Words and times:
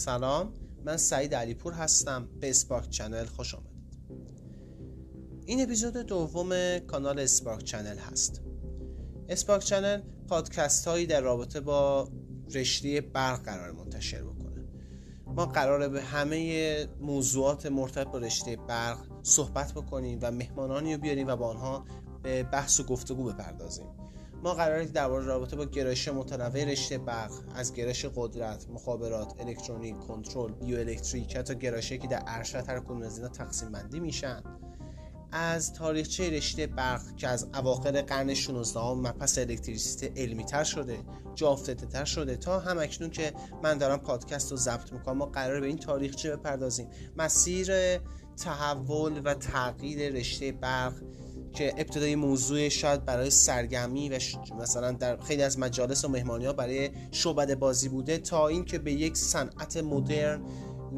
سلام 0.00 0.54
من 0.84 0.96
سعید 0.96 1.34
علیپور 1.34 1.72
هستم. 1.72 2.28
به 2.40 2.50
Spark 2.50 2.90
Channel 2.90 3.24
خوش 3.24 3.54
آمدید. 3.54 4.00
این 5.46 5.62
اپیزود 5.62 5.96
دوم 5.96 6.78
کانال 6.78 7.18
Spark 7.18 7.64
Channel 7.64 7.98
هست. 7.98 8.42
Spark 9.28 9.62
Channel 9.62 10.00
پادکست 10.28 10.88
هایی 10.88 11.06
در 11.06 11.20
رابطه 11.20 11.60
با 11.60 12.08
رشته 12.54 13.00
برق 13.00 13.44
قرار 13.44 13.72
منتشر 13.72 14.22
بکنه. 14.22 14.68
ما 15.26 15.46
قراره 15.46 15.88
به 15.88 16.02
همه 16.02 16.86
موضوعات 17.00 17.66
مرتبط 17.66 18.06
با 18.06 18.18
رشته 18.18 18.56
برق 18.56 18.98
صحبت 19.22 19.72
بکنیم 19.72 20.18
و 20.22 20.30
مهمانانی 20.30 20.94
رو 20.94 21.00
بیاریم 21.00 21.26
و 21.26 21.36
با 21.36 21.48
آنها 21.48 21.84
به 22.22 22.42
بحث 22.42 22.80
و 22.80 22.84
گفتگو 22.84 23.24
بپردازیم. 23.24 23.86
ما 24.42 24.54
قراره 24.54 24.86
درباره 24.86 25.24
رابطه 25.24 25.56
با 25.56 25.64
گرایش 25.64 26.08
متنوع 26.08 26.64
رشته 26.64 26.98
برق 26.98 27.32
از 27.54 27.74
گرایش 27.74 28.06
قدرت، 28.14 28.66
مخابرات، 28.70 29.34
الکترونیک، 29.40 29.98
کنترل، 29.98 30.52
بیوالکتریک 30.52 31.38
تا 31.38 31.54
گرایشی 31.54 31.98
که 31.98 32.08
در 32.08 32.22
ارشد 32.26 32.68
هر 32.68 32.80
کدوم 32.80 33.02
از 33.02 33.16
اینا 33.16 33.28
تقسیم 33.28 33.72
بندی 33.72 34.00
میشن. 34.00 34.42
از 35.32 35.72
تاریخچه 35.72 36.30
رشته 36.30 36.66
برق 36.66 37.16
که 37.16 37.28
از 37.28 37.48
اواخر 37.54 38.02
قرن 38.02 38.34
16 38.34 38.80
هم 38.80 39.00
مپس 39.00 39.38
الکتریسیته 39.38 40.22
علمی 40.22 40.44
تر 40.44 40.64
شده 40.64 40.98
جا 41.34 41.56
تر 41.92 42.04
شده 42.04 42.36
تا 42.36 42.58
هم 42.58 42.78
اکنون 42.78 43.10
که 43.10 43.32
من 43.62 43.78
دارم 43.78 43.98
پادکست 43.98 44.50
رو 44.50 44.56
ضبط 44.56 44.92
می‌کنم 44.92 45.16
ما 45.16 45.26
قرار 45.26 45.60
به 45.60 45.66
این 45.66 45.78
تاریخچه 45.78 46.36
بپردازیم. 46.36 46.88
مسیر 47.16 47.98
تحول 48.36 49.20
و 49.24 49.34
تغییر 49.34 50.12
رشته 50.12 50.52
برق 50.52 50.94
که 51.52 51.74
ابتدای 51.78 52.16
موضوع 52.16 52.68
شاید 52.68 53.04
برای 53.04 53.30
سرگرمی 53.30 54.08
و 54.08 54.18
مثلا 54.60 54.92
در 54.92 55.20
خیلی 55.20 55.42
از 55.42 55.58
مجالس 55.58 56.04
و 56.04 56.08
مهمانی 56.08 56.46
ها 56.46 56.52
برای 56.52 56.90
شعبد 57.10 57.54
بازی 57.54 57.88
بوده 57.88 58.18
تا 58.18 58.48
اینکه 58.48 58.78
به 58.78 58.92
یک 58.92 59.16
صنعت 59.16 59.76
مدرن 59.76 60.40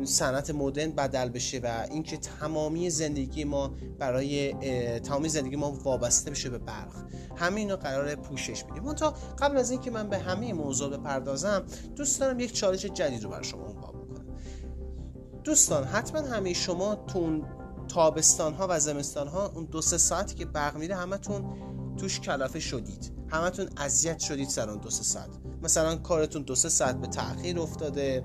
صنعت 0.04 0.50
مدرن 0.50 0.90
بدل 0.90 1.28
بشه 1.28 1.58
و 1.58 1.86
اینکه 1.90 2.16
تمامی 2.16 2.90
زندگی 2.90 3.44
ما 3.44 3.74
برای 3.98 4.52
تمامی 4.98 5.28
زندگی 5.28 5.56
ما 5.56 5.70
وابسته 5.70 6.30
بشه 6.30 6.50
به 6.50 6.58
برق. 6.58 6.92
همین 7.36 7.70
رو 7.70 7.77
قرار 7.77 8.14
پوشش 8.14 8.64
بدیم 8.64 8.92
تا 8.92 9.14
قبل 9.38 9.56
از 9.56 9.70
اینکه 9.70 9.90
من 9.90 10.08
به 10.08 10.18
همه 10.18 10.52
موضوع 10.52 10.96
بپردازم 10.96 11.62
دوست 11.96 12.20
دارم 12.20 12.40
یک 12.40 12.52
چالش 12.52 12.86
جدید 12.86 13.24
رو 13.24 13.30
برای 13.30 13.44
شما 13.44 13.62
بکنم. 13.62 13.92
دوستان 15.44 15.84
حتما 15.84 16.20
همه 16.20 16.52
شما 16.52 16.94
تون 16.94 17.44
تابستان 17.94 18.54
ها 18.54 18.66
و 18.70 18.80
زمستان 18.80 19.28
ها 19.28 19.46
اون 19.46 19.64
دو 19.64 19.82
سه 19.82 19.98
ساعتی 19.98 20.34
که 20.34 20.44
برق 20.44 20.76
میره 20.76 20.96
همتون 20.96 21.44
توش 21.96 22.20
کلافه 22.20 22.60
شدید. 22.60 23.12
همتون 23.28 23.68
اذیت 23.76 24.18
شدید 24.18 24.48
سر 24.48 24.70
اون 24.70 24.78
دو 24.78 24.90
سه 24.90 25.02
ساعت. 25.02 25.30
مثلا 25.62 25.96
کارتون 25.96 26.42
دو 26.42 26.54
سه 26.54 26.68
ساعت 26.68 27.00
به 27.00 27.06
تاخیر 27.06 27.60
افتاده 27.60 28.24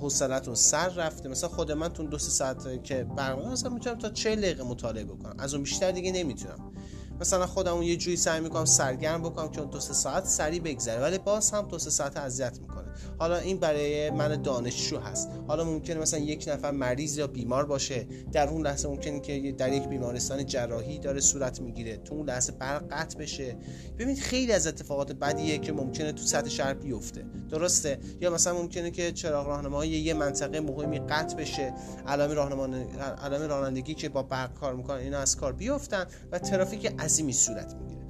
حوصلتون 0.00 0.54
سر 0.54 0.88
رفته. 0.88 1.28
مثلا 1.28 1.48
خود 1.48 1.72
من 1.72 1.88
تون 1.88 2.06
دو 2.06 2.18
سه 2.18 2.30
ساعت 2.30 2.84
که 2.84 3.04
برق 3.04 3.46
مثلا 3.46 3.70
می‌تونم 3.70 3.98
تا 3.98 4.10
40 4.10 4.40
دقیقه 4.40 4.62
مطالعه 4.62 5.04
بکنم. 5.04 5.34
از 5.38 5.54
اون 5.54 5.62
بیشتر 5.62 5.90
دیگه 5.90 6.12
نمی‌تونم. 6.12 6.72
مثلا 7.20 7.46
خودم 7.46 7.82
یه 7.82 7.96
جوری 7.96 8.16
سعی 8.16 8.40
می‌کنم 8.40 8.64
سرگرم 8.64 9.22
بکنم 9.22 9.48
که 9.48 9.60
اون 9.60 9.70
دو 9.70 9.80
سه 9.80 9.92
ساعت 9.92 10.26
سری 10.26 10.60
بگذره. 10.60 11.00
ولی 11.00 11.18
باز 11.18 11.50
هم 11.50 11.68
دو 11.68 11.78
سه 11.78 11.90
ساعت 11.90 12.16
اذیت 12.16 12.58
می‌کنه. 12.60 12.81
حالا 13.18 13.36
این 13.36 13.58
برای 13.58 14.10
من 14.10 14.42
دانشجو 14.42 14.98
هست. 14.98 15.28
حالا 15.46 15.64
ممکنه 15.64 15.98
مثلا 15.98 16.20
یک 16.20 16.44
نفر 16.48 16.70
مریض 16.70 17.18
یا 17.18 17.26
بیمار 17.26 17.66
باشه 17.66 18.06
در 18.32 18.48
اون 18.48 18.66
لحظه 18.66 18.88
ممکنه 18.88 19.20
که 19.20 19.54
در 19.58 19.72
یک 19.72 19.88
بیمارستان 19.88 20.46
جراحی 20.46 20.98
داره 20.98 21.20
صورت 21.20 21.60
می‌گیره 21.60 21.96
تو 21.96 22.14
اون 22.14 22.28
لحظه 22.28 22.52
برق 22.52 22.84
قطع 22.90 23.18
بشه. 23.18 23.56
ببینید 23.94 24.18
خیلی 24.18 24.52
از 24.52 24.66
اتفاقات 24.66 25.12
بدیه 25.12 25.58
که 25.58 25.72
ممکنه 25.72 26.12
تو 26.12 26.22
سطح 26.22 26.48
شهر 26.48 26.74
بیفته. 26.74 27.24
درسته؟ 27.50 27.98
یا 28.20 28.30
مثلا 28.30 28.54
ممکنه 28.54 28.90
که 28.90 29.12
چراغ 29.12 29.46
راهنمایی 29.46 29.90
یه 29.90 30.14
منطقه 30.14 30.60
مهمی 30.60 30.98
قطع 30.98 31.36
بشه. 31.36 31.74
علائم 32.06 32.30
راهنمایی 32.30 32.84
علائم 33.22 33.48
رانندگی 33.48 33.94
که 33.94 34.08
با 34.08 34.22
برق 34.22 34.54
کار 34.54 34.74
می‌کنن 34.74 34.98
اینا 34.98 35.18
از 35.18 35.36
کار 35.36 35.52
بیفتن 35.52 36.06
و 36.32 36.38
ترافیک 36.38 36.86
عظیمی 36.98 37.32
صورت 37.32 37.74
می‌گیره. 37.74 38.02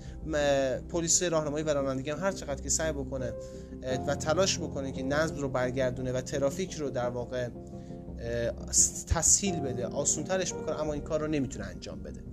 پلیس 0.88 1.22
راهنمایی 1.22 1.64
و 1.64 1.68
رانندگی 1.68 2.10
هم 2.10 2.18
هر 2.18 2.32
چقدر 2.32 2.62
که 2.62 2.68
سعی 2.68 2.92
بکنه 2.92 3.32
و 4.06 4.14
تلاش 4.14 4.58
بکنه 4.58 4.92
که 4.92 5.02
نظم 5.02 5.36
رو 5.36 5.48
برگردونه 5.48 6.12
و 6.12 6.20
ترافیک 6.20 6.74
رو 6.74 6.90
در 6.90 7.08
واقع 7.08 7.48
تسهیل 9.06 9.60
بده 9.60 9.86
آسونترش 9.86 10.54
بکنه 10.54 10.80
اما 10.80 10.92
این 10.92 11.02
کار 11.02 11.20
رو 11.20 11.26
نمی‌تونه 11.26 11.64
انجام 11.64 12.02
بده. 12.02 12.24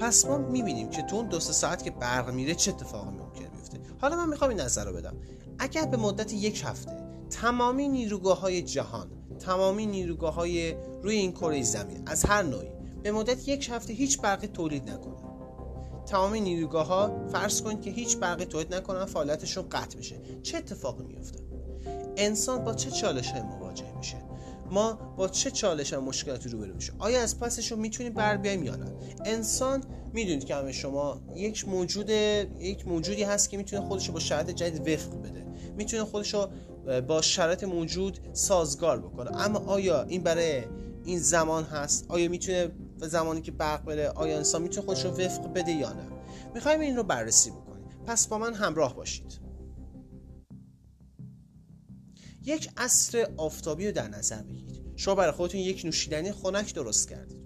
پس 0.00 0.26
ما 0.26 0.38
می‌بینیم 0.38 0.90
که 0.90 1.02
تو 1.02 1.16
اون 1.16 1.28
دو 1.28 1.40
ساعت 1.40 1.82
که 1.82 1.90
برق 1.90 2.30
میره 2.30 2.54
چه 2.54 2.70
اتفاقی 2.70 3.10
ممکنه 3.10 3.48
بیفته. 3.48 3.78
حالا 4.00 4.16
من 4.16 4.28
می‌خوام 4.28 4.50
این 4.50 4.60
نظر 4.60 4.84
رو 4.84 4.92
بدم. 4.92 5.16
اگر 5.58 5.86
به 5.86 5.96
مدت 5.96 6.32
یک 6.32 6.62
هفته 6.64 6.96
تمامی 7.30 7.88
نیروگاه 7.88 8.40
های 8.40 8.62
جهان 8.62 9.10
تمامی 9.38 9.86
نیروگاه 9.86 10.34
های 10.34 10.74
روی 11.02 11.16
این 11.16 11.32
کره 11.32 11.62
زمین 11.62 12.02
از 12.06 12.24
هر 12.24 12.42
نوعی 12.42 12.68
به 13.02 13.12
مدت 13.12 13.48
یک 13.48 13.70
هفته 13.72 13.92
هیچ 13.92 14.20
برقی 14.20 14.46
تولید 14.46 14.90
نکنه 14.90 15.29
تمام 16.06 16.34
نیروگاه 16.34 16.86
ها 16.86 17.28
فرض 17.32 17.62
کنید 17.62 17.80
که 17.80 17.90
هیچ 17.90 18.16
برقی 18.16 18.44
تولید 18.44 18.74
نکنن 18.74 19.04
فعالیتشون 19.04 19.68
قطع 19.68 19.98
بشه. 19.98 20.20
چه 20.42 20.58
اتفاقی 20.58 21.04
میفته 21.04 21.38
انسان 22.16 22.64
با 22.64 22.74
چه 22.74 22.90
چالش 22.90 23.30
های 23.30 23.42
مواجه 23.42 23.96
میشه؟ 23.96 24.16
ما 24.70 24.92
با 25.16 25.28
چه 25.28 25.50
چالش 25.50 25.92
و 25.92 26.00
مشکلاتی 26.00 26.48
روبرو 26.48 26.74
میشه 26.74 26.92
آیا 26.98 27.20
از 27.20 27.38
پسش 27.40 27.72
رو 27.72 27.78
می‌تونیم 27.78 28.12
بر 28.12 28.36
بیایم 28.36 28.64
یا 28.64 28.76
نه؟ 28.76 28.92
انسان 29.24 29.84
می‌دونید 30.12 30.44
که 30.44 30.54
همه 30.54 30.72
شما 30.72 31.20
یک 31.34 31.68
موجود 31.68 32.10
یک 32.10 32.88
موجودی 32.88 33.22
هست 33.22 33.50
که 33.50 33.56
می‌تونه 33.56 33.82
خودش 33.82 34.06
رو 34.06 34.12
با 34.12 34.20
شرایط 34.20 34.50
جدید 34.50 34.88
وفق 34.88 35.22
بده. 35.22 35.46
می‌تونه 35.76 36.04
خودش 36.04 36.34
رو 36.34 36.48
با 37.00 37.22
شرایط 37.22 37.64
موجود 37.64 38.20
سازگار 38.32 39.00
بکنه. 39.00 39.36
اما 39.36 39.58
آیا 39.58 40.02
این 40.02 40.22
برای 40.22 40.62
این 41.04 41.18
زمان 41.18 41.64
هست؟ 41.64 42.06
آیا 42.08 42.28
می‌تونه 42.28 42.70
و 43.00 43.08
زمانی 43.08 43.40
که 43.40 43.52
برق 43.52 43.84
بره 43.84 44.08
آیا 44.08 44.36
انسان 44.36 44.62
می‌تونه 44.62 44.86
خودش 44.86 45.04
رو 45.04 45.10
وفق 45.10 45.52
بده 45.52 45.72
یا 45.72 45.92
نه؟ 45.92 46.06
می‌خوایم 46.54 46.80
این 46.80 46.96
رو 46.96 47.02
بررسی 47.02 47.50
بکنیم. 47.50 47.88
پس 48.06 48.26
با 48.28 48.38
من 48.38 48.54
همراه 48.54 48.96
باشید. 48.96 49.40
یک 52.44 52.70
عصر 52.76 53.28
آفتابی 53.36 53.86
رو 53.86 53.92
در 53.92 54.08
نظر 54.08 54.42
بگیرید. 54.42 54.92
شما 54.96 55.14
برای 55.14 55.32
خودتون 55.32 55.60
یک 55.60 55.84
نوشیدنی 55.84 56.32
خنک 56.32 56.74
درست 56.74 57.08
کردید. 57.08 57.40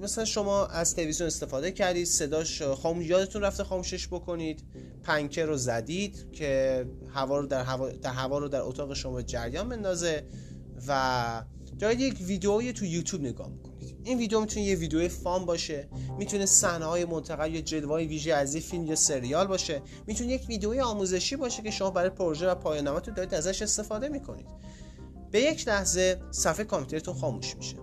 مثلا 0.00 0.24
شما 0.24 0.66
از 0.66 0.94
تلویزیون 0.94 1.26
استفاده 1.26 1.72
کردید 1.72 2.06
صداش 2.06 2.62
خاموش 2.62 3.06
یادتون 3.06 3.42
رفته 3.42 3.64
خاموشش 3.64 4.08
بکنید. 4.08 4.64
پنکه 5.02 5.44
رو 5.44 5.56
زدید 5.56 6.32
که 6.32 6.86
هوا 7.14 7.38
رو 7.38 7.46
در 7.46 7.62
هوا, 7.62 7.88
در 7.88 8.12
هوا 8.12 8.38
رو 8.38 8.48
در 8.48 8.60
اتاق 8.60 8.94
شما 8.94 9.22
جریان 9.22 9.68
بندازه 9.68 10.24
و 10.88 11.42
دارید 11.80 12.00
یک 12.00 12.20
ویدئویی 12.20 12.72
تو 12.72 12.84
یوتیوب 12.84 13.22
نگاه 13.22 13.48
می‌کنید. 13.48 13.96
این 14.04 14.18
ویدیو 14.18 14.40
می‌تونه 14.40 14.66
یه 14.66 14.76
ویدیو 14.76 15.08
فام 15.08 15.44
باشه 15.44 15.88
می‌تونه 16.18 16.46
صحنه 16.46 16.84
های 16.84 17.04
منتقل 17.04 17.54
یا 17.54 17.60
جلوه 17.60 17.96
ویژه 17.96 18.34
از 18.34 18.54
این 18.54 18.62
فیلم 18.62 18.86
یا 18.86 18.94
سریال 18.94 19.46
باشه 19.46 19.82
می‌تونه 20.06 20.32
یک 20.32 20.44
ویدیوی 20.48 20.80
آموزشی 20.80 21.36
باشه 21.36 21.62
که 21.62 21.70
شما 21.70 21.90
برای 21.90 22.10
پروژه 22.10 22.50
و 22.50 22.54
پایان 22.54 23.00
تو 23.00 23.10
دارید 23.10 23.34
ازش 23.34 23.62
استفاده 23.62 24.08
می‌کنید. 24.08 24.46
به 25.30 25.40
یک 25.40 25.68
لحظه 25.68 26.22
صفحه 26.30 26.64
کامپیوترتون 26.64 27.14
خاموش 27.14 27.56
میشه. 27.56 27.76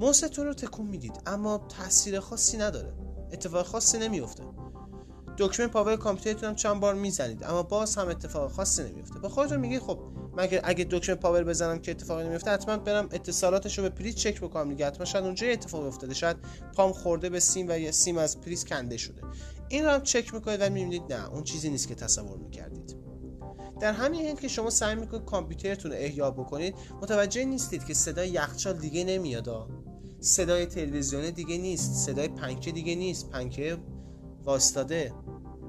موستون 0.00 0.46
رو 0.46 0.54
تکون 0.54 0.86
می‌دید 0.86 1.22
اما 1.26 1.66
تاثیر 1.78 2.20
خاصی 2.20 2.56
نداره. 2.56 2.92
اتفاق 3.32 3.66
خاصی 3.66 3.98
نمیفته 3.98 4.42
دکمه 5.38 5.66
power 5.66 5.96
کامپیوترتون 5.96 6.48
هم 6.48 6.54
چند 6.54 6.80
بار 6.80 6.94
می‌زنید 6.94 7.44
اما 7.44 7.62
باز 7.62 7.96
هم 7.96 8.08
اتفاق 8.08 8.52
خاصی 8.52 8.82
نمیفته 8.82 9.18
به 9.18 9.28
خودتون 9.28 9.60
میگید 9.60 9.80
خب 9.80 9.98
من 10.36 10.48
اگه 10.64 10.86
دکمه 10.90 11.14
power 11.14 11.44
بزنم 11.44 11.78
که 11.78 11.90
اتفاقی 11.90 12.24
نمیفته 12.24 12.50
حتما 12.50 12.76
برم 12.76 13.08
اتصالاتش 13.12 13.78
رو 13.78 13.84
به 13.84 13.90
پریز 13.90 14.14
چک 14.14 14.40
بکنم 14.40 14.68
دیگه. 14.68 14.86
حتما 14.86 15.04
شاید 15.04 15.24
اونجا 15.24 15.46
اتفاق 15.46 15.86
افتاده. 15.86 16.14
شاید 16.14 16.36
پام 16.76 16.92
خورده 16.92 17.28
به 17.28 17.40
سیم 17.40 17.66
و 17.68 17.78
یه 17.78 17.90
سیم 17.90 18.18
از 18.18 18.40
پریز 18.40 18.64
کنده 18.64 18.96
شده. 18.96 19.22
این 19.68 19.84
رو 19.84 20.00
چک 20.00 20.34
می‌کنید 20.34 20.60
و 20.60 20.70
می‌بینید 20.70 21.12
نه 21.12 21.28
اون 21.30 21.44
چیزی 21.44 21.70
نیست 21.70 21.88
که 21.88 21.94
تصور 21.94 22.38
می‌کردید. 22.38 22.96
در 23.80 23.92
همین 23.92 24.20
حین 24.20 24.36
که 24.36 24.48
شما 24.48 24.70
سعی 24.70 24.94
می‌کنید 24.94 25.24
کامپیوترتون 25.24 25.90
رو 25.90 25.96
احیا 25.96 26.30
بکنید 26.30 26.74
متوجه 27.02 27.44
نیستید 27.44 27.84
که 27.84 27.94
صدای 27.94 28.28
یخچال 28.28 28.78
دیگه 28.78 29.04
نمیاد. 29.04 29.68
صدای 30.20 30.66
تلویزیون 30.66 31.30
دیگه 31.30 31.58
نیست. 31.58 31.92
صدای 32.06 32.28
پنکه 32.28 32.72
دیگه 32.72 32.94
نیست. 32.94 33.30
پنکه 33.30 33.78
واستاده. 34.44 35.12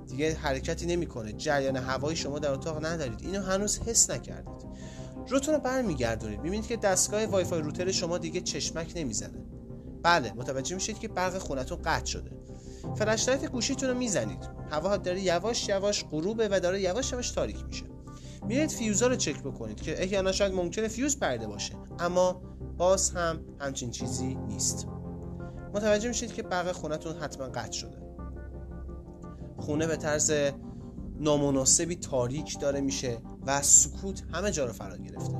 دیگه 0.07 0.33
حرکتی 0.33 0.85
نمی‌کنه. 0.85 1.33
جریان 1.33 1.75
هوایی 1.75 2.15
شما 2.15 2.39
در 2.39 2.51
اتاق 2.51 2.85
ندارید. 2.85 3.21
اینو 3.21 3.41
هنوز 3.41 3.79
حس 3.79 4.09
نکردید. 4.09 4.65
روتون 5.29 5.53
رو 5.53 5.59
برمیگردونید. 5.59 6.41
می‌بینید 6.41 6.67
که 6.67 6.77
دستگاه 6.77 7.25
Wi-Fi 7.25 7.61
router 7.61 7.91
شما 7.91 8.17
دیگه 8.17 8.41
چشمک 8.41 8.93
نمی‌زنه. 8.95 9.45
بله 10.03 10.33
متوجه 10.33 10.75
میشید 10.75 10.99
که 10.99 11.07
برق 11.07 11.37
خونتون 11.37 11.77
قطع 11.85 12.05
شده. 12.05 12.31
flashlight 12.95 13.45
گوشیتون 13.45 13.89
رو 13.89 13.97
می‌زنید. 13.97 14.49
هوا 14.71 14.97
داره 14.97 15.21
یواش 15.21 15.69
یواش 15.69 16.05
غروبه 16.11 16.47
و 16.51 16.59
داره 16.59 16.81
یواش 16.81 17.11
یواش 17.11 17.31
تاریک 17.31 17.65
میشه. 17.65 17.85
میرید 18.47 18.69
فیوزا 18.69 19.07
رو 19.07 19.15
چک 19.15 19.43
بکنید 19.43 19.81
که 19.81 20.03
احیانا 20.03 20.31
شاید 20.31 20.53
ممکنه 20.53 20.87
فیوز 20.87 21.19
پرده 21.19 21.47
باشه. 21.47 21.73
اما 21.99 22.41
باز 22.77 23.11
هم 23.11 23.39
همچین 23.59 23.91
چیزی 23.91 24.35
نیست. 24.35 24.87
متوجه 25.73 26.07
میشید 26.07 26.33
که 26.33 26.43
برق 26.43 26.71
خونتون 26.71 27.15
حتما 27.15 27.45
قطع 27.45 27.71
شده. 27.71 28.02
خونه 29.65 29.87
به 29.87 29.97
طرز 29.97 30.33
نامناسبی 31.19 31.95
تاریک 31.95 32.59
داره 32.59 32.81
میشه 32.81 33.17
و 33.47 33.61
سکوت 33.61 34.23
همه 34.31 34.51
جا 34.51 34.65
رو 34.65 34.73
فرا 34.73 34.97
گرفته. 34.97 35.37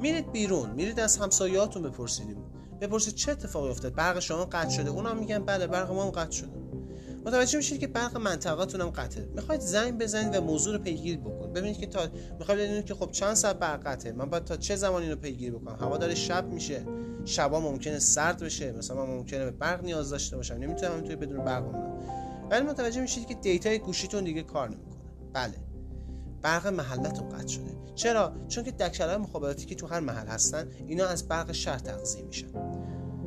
میرید 0.00 0.32
بیرون 0.32 0.70
میرید 0.70 1.00
از 1.00 1.16
همسایه‌هاتون 1.16 1.82
بپرسیدیم. 1.82 2.36
بپرسید 2.80 3.14
چه 3.14 3.32
اتفاقی 3.32 3.70
افتاد؟ 3.70 3.94
برق 3.94 4.18
شما 4.18 4.44
قطع 4.44 4.68
شده. 4.68 4.90
اونم 4.90 5.18
میگن 5.18 5.38
بله 5.38 5.66
برق 5.66 5.92
ما 5.92 6.04
هم 6.04 6.10
قطع 6.10 6.30
شده. 6.30 6.62
متوجه 7.26 7.56
میشید 7.56 7.80
که 7.80 7.86
برق 7.86 8.16
منطقه‌تون 8.16 8.80
هم 8.80 8.90
قطعه. 8.90 9.28
می‌خواید 9.34 9.60
زنگ 9.60 9.98
بزنید 9.98 10.36
و 10.36 10.40
موضوع 10.40 10.76
رو 10.76 10.82
پیگیری 10.82 11.16
بکنید. 11.16 11.52
ببینید 11.52 11.78
که 11.78 11.86
تا 11.86 12.00
می‌خواید 12.38 12.60
بدونید 12.60 12.84
که 12.84 12.94
خب 12.94 13.10
چند 13.10 13.34
ساعت 13.34 13.58
برق 13.58 13.86
قطعه. 13.86 14.12
من 14.12 14.30
باید 14.30 14.44
تا 14.44 14.56
چه 14.56 14.76
زمانی 14.76 15.10
رو 15.10 15.16
پیگیری 15.16 15.50
بکنم؟ 15.50 15.76
هوا 15.80 15.96
داره 15.96 16.14
شب 16.14 16.48
میشه. 16.48 16.86
شبا 17.24 17.60
ممکنه 17.60 17.98
سرد 17.98 18.42
بشه. 18.42 18.72
مثلا 18.72 19.06
من 19.06 19.12
ممکنه 19.14 19.44
به 19.44 19.50
برق 19.50 19.84
نیاز 19.84 20.10
داشته 20.10 20.36
باشم. 20.36 20.54
نمی‌تونم 20.54 21.00
توی 21.00 21.16
بدون 21.16 21.44
برق 21.44 21.62
بمونم. 21.62 21.91
ولی 22.52 22.66
متوجه 22.66 23.00
میشید 23.00 23.26
که 23.26 23.34
دیتای 23.34 23.78
گوشیتون 23.78 24.24
دیگه 24.24 24.42
کار 24.42 24.68
نمی‌کنه. 24.68 25.02
بله. 25.32 25.54
برق 26.42 26.66
محلتون 26.66 27.28
قطع 27.28 27.46
شده. 27.46 27.76
چرا؟ 27.94 28.32
چون 28.48 28.64
که 28.64 28.70
دکترهای 28.70 29.16
مخابراتی 29.16 29.66
که 29.66 29.74
تو 29.74 29.86
هر 29.86 30.00
محل 30.00 30.26
هستن 30.26 30.68
اینا 30.86 31.06
از 31.06 31.28
برق 31.28 31.52
شهر 31.52 31.78
تغذیه 31.78 32.22
میشن. 32.22 32.48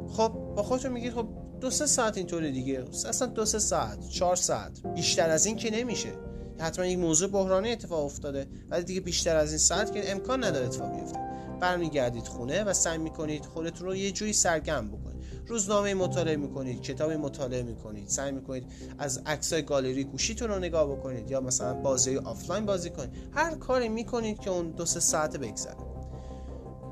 خب 0.09 0.29
با 0.55 0.63
خودتون 0.63 0.91
میگید 0.91 1.13
خب 1.13 1.27
دو 1.61 1.69
سه 1.69 1.85
ساعت 1.85 2.17
اینطوری 2.17 2.51
دیگه. 2.51 2.85
اصلا 3.09 3.27
دو 3.27 3.45
سه 3.45 3.59
ساعت 3.59 4.09
چهار 4.09 4.35
ساعت. 4.35 4.87
بیشتر 4.95 5.29
از 5.29 5.45
این 5.45 5.55
که 5.55 5.71
نمیشه. 5.71 6.13
حتما 6.59 6.85
یک 6.85 6.99
موضوع 6.99 7.29
بحرانی 7.29 7.71
اتفاق 7.71 8.05
افتاده 8.05 8.47
ولی 8.69 8.83
دیگه 8.83 9.01
بیشتر 9.01 9.35
از 9.35 9.49
این 9.49 9.57
ساعت 9.57 9.93
که 9.93 10.11
امکان 10.11 10.43
نداره 10.43 10.65
اتفاق 10.65 10.95
بیفته. 10.99 11.19
برمیگردید 11.61 12.27
خونه 12.27 12.63
و 12.63 12.73
سعی 12.73 12.97
می‌کنید 12.97 13.45
خودتون 13.45 13.87
رو 13.87 13.95
یه 13.95 14.11
جوری 14.11 14.33
سرگرم 14.33 14.87
بکنید. 14.87 15.14
روزنامه 15.47 15.93
مطالعه 15.93 16.35
می‌کنید 16.35 16.81
کتاب 16.81 17.11
مطالعه 17.11 17.63
می‌کنید 17.63 18.09
سعی 18.09 18.31
می‌کنید 18.31 18.65
از 18.97 19.21
عکسای 19.25 19.61
گالری 19.61 20.03
گوشیتون 20.03 20.47
رو 20.47 20.59
نگاه 20.59 20.87
بکنید 20.95 21.31
یا 21.31 21.41
مثلا 21.41 21.73
بازی 21.73 22.17
آفلاین 22.17 22.65
بازی 22.65 22.89
کنید. 22.89 23.09
هر 23.31 23.55
کاری 23.55 23.89
می‌کنید 23.89 24.39
که 24.39 24.49
اون 24.49 24.71
دو 24.71 24.85
سه 24.85 24.99
ساعت 24.99 25.37
بگذره. 25.37 25.75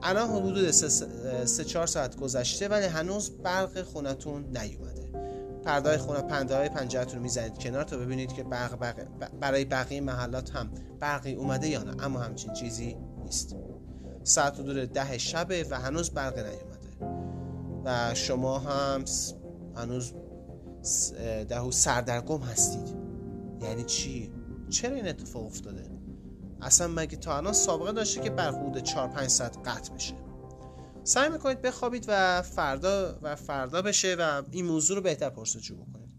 الان 0.04 0.30
حدود 0.30 0.72
سه 1.46 1.64
چهار 1.66 1.88
ساعت 1.88 2.16
گذشته 2.16 2.68
ولی 2.68 2.86
هنوز 2.86 3.32
برق 3.32 3.82
خونتون 3.82 4.58
نیومده. 4.58 5.04
پرده 5.66 5.98
خونه 5.98 6.22
پنده 6.22 6.58
های 6.58 6.70
پنجرتون 6.70 7.22
می‌زنید 7.22 7.58
کنار 7.58 7.84
تا 7.84 7.98
ببینید 7.98 8.34
که 8.34 8.44
برق, 8.44 8.76
برق 8.80 9.08
برای 9.40 9.66
بقیه 9.66 10.02
محلات 10.02 10.56
هم 10.56 10.72
برقی 11.00 11.34
اومده 11.34 11.68
یا 11.68 11.84
نه 11.84 12.06
اما 12.06 12.20
همچین 12.20 12.54
چیزی 12.54 12.98
نیست. 13.24 13.56
ساعت 14.24 14.60
حدود 14.60 14.94
ده 14.94 15.18
شبه 15.18 15.66
و 15.70 15.80
هنوز 15.80 16.10
برق 16.10 16.38
نیومده. 16.38 16.73
و 17.86 18.14
شما 18.14 18.60
هم 18.60 19.06
هنوز 19.76 20.14
دهو 21.50 21.72
سردرگم 21.72 22.42
هستید. 22.42 22.96
یعنی 23.62 23.84
چی؟ 23.84 24.32
چرا 24.70 24.96
این 24.96 25.08
اتفاق 25.08 25.46
افتاده؟ 25.46 25.92
اصلا 26.62 26.88
مگه 26.88 27.18
تا 27.18 27.38
الان 27.38 27.54
سابقه 27.54 27.92
داشته 27.92 28.22
که 28.22 28.30
بر 28.30 28.52
حدود 28.52 28.84
4 28.84 29.08
5 29.08 29.28
ساعت 29.28 29.58
قطع 29.66 29.94
بشه؟ 29.94 30.14
سعی 31.04 31.30
می‌کنید 31.30 31.62
بخوابید 31.62 32.06
و 32.08 32.42
فردا 32.42 33.20
و 33.22 33.36
فردا 33.36 33.82
بشه 33.82 34.16
و 34.20 34.44
این 34.52 34.66
موضوع 34.66 34.98
رو 34.98 35.04
بهتر 35.04 35.30
پرسجو 35.30 35.76
بکنید 35.76 36.14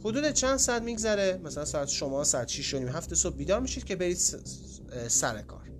حدود 0.00 0.30
چند 0.30 0.56
ساعت 0.56 0.82
میگذره؟ 0.82 1.40
مثلا 1.44 1.64
ساعت 1.64 1.88
شما 1.88 2.24
ساعت 2.24 2.48
6 2.48 2.74
و 2.74 2.78
نیم 2.78 2.88
هفت 2.88 3.14
صبح 3.14 3.36
بیدار 3.36 3.60
میشید 3.60 3.84
که 3.84 3.96
برید 3.96 4.18
سر 5.08 5.42
کار. 5.42 5.70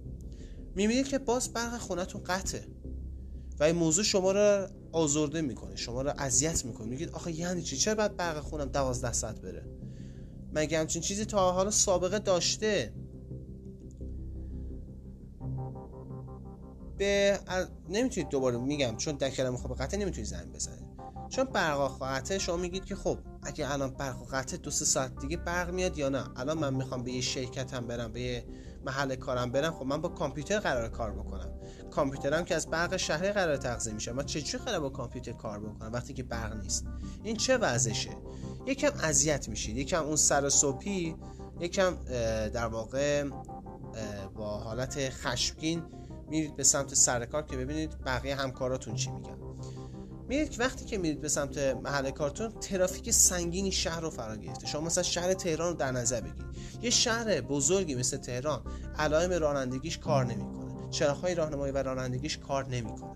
می‌بینید 0.74 1.08
که 1.08 1.18
باز 1.18 1.52
برق 1.52 1.78
خونتون 1.78 2.22
قطعه. 2.22 2.66
و 3.60 3.64
این 3.64 3.76
موضوع 3.76 4.04
شما 4.04 4.32
رو 4.32 4.68
آزرده 4.92 5.40
می‌کنه 5.40 5.76
شما 5.76 6.02
رو 6.02 6.12
اذیت 6.18 6.64
می‌کنه. 6.64 6.86
میگید 6.86 7.10
آخه 7.10 7.32
یعنی 7.32 7.62
چی؟ 7.62 7.76
چرا 7.76 7.94
باید 7.94 8.16
برق 8.16 8.40
خونم 8.40 8.64
12 8.64 9.12
ساعت 9.12 9.40
بره؟ 9.40 9.66
مگه 10.52 10.78
همچین 10.78 11.02
چیزی 11.02 11.24
تا 11.24 11.52
حالا 11.52 11.70
سابقه 11.70 12.18
داشته؟ 12.18 12.94
به 16.98 17.38
نمی‌تونید 17.88 18.28
دوباره 18.28 18.58
میگم 18.58 18.96
چون 18.96 19.16
در 19.16 19.30
کلمه 19.30 19.56
خب 19.56 19.74
قطعه 19.74 20.00
نمی‌تونید 20.00 20.26
زنگ 20.26 20.52
بزنید. 20.52 20.84
چون 21.28 21.44
برق 21.44 21.98
قطعه 22.02 22.38
شما 22.38 22.56
میگید 22.56 22.84
که 22.84 22.96
خب 22.96 23.18
اگه 23.42 23.72
الان 23.72 23.90
برق 23.90 24.34
قطعه 24.34 24.58
دو 24.58 24.70
سه 24.70 24.84
ساعت 24.84 25.20
دیگه 25.20 25.36
برق 25.36 25.70
میاد 25.70 25.98
یا 25.98 26.08
نه؟ 26.08 26.24
الان 26.36 26.58
من 26.58 26.74
می‌خوام 26.74 27.02
به 27.02 27.12
یه 27.12 27.20
شرکتم 27.20 27.86
برم 27.86 28.12
به 28.12 28.20
یه 28.20 28.44
محل 28.86 29.14
کارم 29.14 29.50
برم 29.50 29.72
خب 29.72 29.86
من 29.86 30.00
با 30.00 30.08
کامپیوتر 30.08 30.58
قرار 30.58 30.88
کار 30.88 31.12
بکنم. 31.12 31.52
کامپیوترم 31.90 32.44
که 32.44 32.54
از 32.54 32.70
برق 32.70 32.96
شهری 32.96 33.32
قرار 33.32 33.56
تغذیه 33.56 33.94
میشه. 33.94 34.12
من 34.12 34.26
چجوری 34.26 34.64
قرار 34.64 34.80
با 34.80 34.88
کامپیوتر 34.88 35.32
کار 35.32 35.60
بکنم 35.60 35.92
وقتی 35.92 36.14
که 36.14 36.22
برق 36.22 36.56
نیست؟ 36.56 36.86
این 37.22 37.36
چه 37.36 37.56
وضعشه؟ 37.56 38.10
یکم 38.66 38.90
اذیت 39.02 39.48
میشید 39.48 39.76
یکم 39.76 40.04
اون 40.04 40.16
سر 40.16 40.48
صبحی 40.48 41.16
یکم 41.60 41.94
در 42.48 42.66
واقع 42.66 43.24
با 44.34 44.58
حالت 44.58 45.10
خشمگین 45.10 45.82
میرید 46.28 46.56
به 46.56 46.64
سمت 46.64 46.94
سر 46.94 47.24
کار 47.24 47.42
که 47.42 47.56
ببینید 47.56 48.04
بقیه 48.06 48.36
همکاراتون 48.36 48.94
چی 48.94 49.10
میگن. 49.10 49.36
میرید 50.28 50.50
که 50.50 50.60
وقتی 50.60 50.84
که 50.84 50.98
میرید 50.98 51.20
به 51.20 51.28
سمت 51.28 51.58
محل 51.58 52.10
کارتون 52.10 52.48
ترافیک 52.48 53.10
سنگینی 53.10 53.72
شهر 53.72 54.00
رو 54.00 54.10
فرا 54.10 54.36
گرفته. 54.36 54.66
شما 54.66 54.80
مثلا 54.80 55.02
شهر 55.02 55.34
تهران 55.34 55.68
رو 55.68 55.74
در 55.74 55.92
نظر 55.92 56.20
بگیرید. 56.20 56.53
یه 56.84 56.90
شهر 56.90 57.40
بزرگی 57.40 57.94
مثل 57.94 58.16
تهران 58.16 58.62
علائم 58.98 59.32
رانندگیش 59.32 59.98
کار 59.98 60.24
نمی‌کنه. 60.24 60.90
چراغهای 60.90 61.34
راهنمایی 61.34 61.72
و 61.72 61.82
رانندگیش 61.82 62.38
کار 62.38 62.68
نمی‌کنه. 62.68 63.14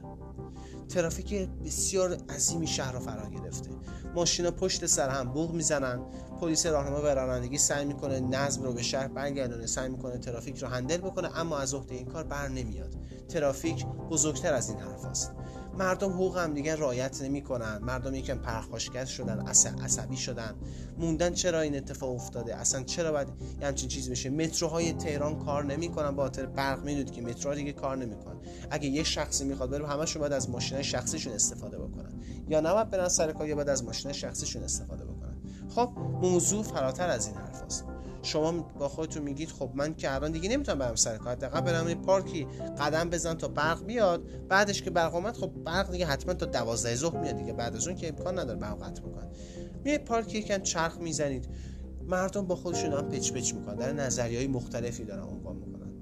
ترافیک 0.88 1.48
بسیار 1.64 2.16
عظیمی 2.28 2.66
شهر 2.66 2.92
رو 2.92 3.00
فرا 3.00 3.30
گرفته. 3.30 3.70
ماشینا 4.14 4.50
پشت 4.50 4.86
سر 4.86 5.08
هم 5.08 5.32
بوق 5.32 5.52
می‌زنن. 5.52 6.00
پلیس 6.40 6.66
راهنما 6.66 7.02
و 7.02 7.06
رانندگی 7.06 7.58
سعی 7.58 7.84
می‌کنه 7.84 8.20
نظم 8.20 8.62
رو 8.62 8.72
به 8.72 8.82
شهر 8.82 9.08
برگردونه 9.08 9.66
سعی 9.66 9.88
می‌کنه 9.88 10.18
ترافیک 10.18 10.58
رو 10.58 10.68
هندل 10.68 10.96
بکنه 10.96 11.38
اما 11.38 11.58
از 11.58 11.74
عهده 11.74 11.94
این 11.94 12.06
کار 12.06 12.24
بر 12.24 12.48
نمیاد. 12.48 12.94
ترافیک 13.28 13.86
بزرگتر 13.86 14.54
از 14.54 14.68
این 14.68 14.78
حرف 14.78 15.04
است. 15.04 15.32
مردم 15.78 16.12
حقوق 16.12 16.38
هم 16.38 16.54
دیگه 16.54 16.76
رعایت 16.76 17.22
نمی‌کنن. 17.22 17.78
مردم 17.82 18.14
یکم 18.14 18.38
پرخاشگر 18.38 19.04
شدن 19.04 19.46
عصبی 19.82 20.16
شدن. 20.16 20.54
موندن 20.98 21.32
چرا 21.34 21.60
این 21.60 21.76
اتفاق 21.76 22.14
افتاده؟ 22.14 22.56
اصلا 22.56 22.82
چرا 22.82 23.12
باید 23.12 23.28
همچین 23.62 23.88
چیزی 23.88 24.10
بشه؟ 24.10 24.30
متروهای 24.30 24.92
تهران 24.92 25.38
کار 25.38 25.64
نمی‌کنن. 25.64 26.10
با 26.10 26.22
خاطر 26.22 26.46
برق 26.46 26.84
می‌دونید 26.84 27.10
که 27.10 27.22
مترو 27.22 27.54
دیگه 27.54 27.72
کار 27.72 27.96
نمی‌کنن. 27.96 28.36
اگه 28.70 28.88
یه 28.88 29.02
شخصی 29.02 29.44
می‌خواد 29.44 29.70
بره 29.70 29.88
همشون 29.88 30.20
باید 30.20 30.32
از 30.32 30.50
ماشین 30.50 30.82
شخصیشون 30.82 31.32
استفاده 31.32 31.78
بکنن. 31.78 32.12
یا 32.48 32.60
نباید 32.60 32.90
برن 32.90 33.08
سر 33.08 33.32
کار 33.32 33.48
یا 33.48 33.54
باید 33.54 33.68
از 33.68 33.84
ماشین 33.84 34.12
شخصیشون 34.12 34.62
استفاده 34.62 35.04
بکنن. 35.04 35.36
خب 35.68 35.90
موضوع 36.22 36.62
فراتر 36.62 37.08
از 37.08 37.26
این 37.26 37.36
حرف 37.36 37.62
است 37.62 37.84
شما 38.28 38.52
با 38.52 38.88
خودتون 38.88 39.22
میگید 39.22 39.48
خب 39.48 39.70
من 39.74 39.94
که 39.94 40.14
الان 40.14 40.32
دیگه 40.32 40.48
نمی‌تونم 40.48 40.78
برم 40.78 40.94
سر 40.94 41.16
کار. 41.16 41.32
حداقل 41.32 41.60
برم 41.60 41.88
یه 41.88 41.94
پارکی 41.94 42.46
قدم 42.80 43.10
بزن 43.10 43.34
تا 43.34 43.48
برق 43.48 43.84
بیاد. 43.84 44.22
بعدش 44.48 44.82
که 44.82 44.90
برق 44.90 45.14
اومد 45.14 45.36
خب 45.36 45.50
برق 45.64 45.90
دیگه 45.90 46.06
حتما 46.06 46.34
تا 46.34 46.46
12 46.46 46.94
ظهر 46.94 47.16
میاد 47.16 47.36
دیگه. 47.36 47.52
بعد 47.52 47.76
از 47.76 47.88
اون 47.88 47.96
که 47.96 48.08
امکان 48.08 48.38
نداره 48.38 48.58
برق 48.58 48.82
قطع 48.82 49.02
بکنن 49.02 49.28
میای 49.84 49.98
پارکی 49.98 50.38
یکم 50.38 50.58
چرخ 50.58 50.98
می‌زنید. 50.98 51.48
مردم 52.06 52.46
با 52.46 52.56
خودشون 52.56 52.92
هم 52.92 53.08
پچ 53.08 53.32
پچ 53.32 53.54
می‌کنن. 53.54 53.76
در 53.76 53.92
نظریه 53.92 54.38
های 54.38 54.46
مختلفی 54.46 55.04
دارن 55.04 55.22
عنوان 55.22 55.56
می‌کنن. 55.56 55.92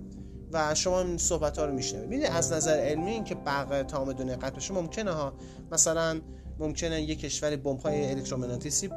و 0.52 0.75
شما 0.75 1.00
این 1.00 1.18
صحبت 1.18 1.59
ها 1.59 1.64
رو 1.64 1.73
میشنوید. 1.73 2.25
از 2.25 2.52
نظر 2.52 2.78
علمی 2.78 3.11
این 3.11 3.25
که 3.25 3.35
برق 3.35 3.83
تمام 3.83 4.12
دنیا 4.12 4.37
قطع 4.37 4.56
بشه 4.56 4.75
ممکنه 4.75 5.11
ها. 5.11 5.33
مثلا 5.73 6.21
ممکنه 6.59 7.02
یک 7.02 7.21
کشور 7.21 7.56
بمب‌های 7.56 8.11
الکترومغناطیسی 8.11 8.90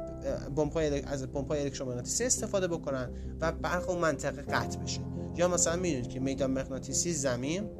بمب‌های 0.56 1.00
از 1.02 1.26
بمب‌های 1.26 1.60
الکترومغناطیسی 1.60 2.24
استفاده 2.24 2.68
بکنن 2.68 3.10
و 3.40 3.52
برق 3.52 3.90
اون 3.90 3.98
منطقه 3.98 4.42
قطع 4.42 4.78
بشه. 4.78 5.00
یا 5.36 5.48
مثلا 5.48 5.76
می‌دونید 5.76 6.08
که 6.08 6.20
میدان 6.20 6.50
مغناطیسی 6.50 7.12
زمین 7.12 7.70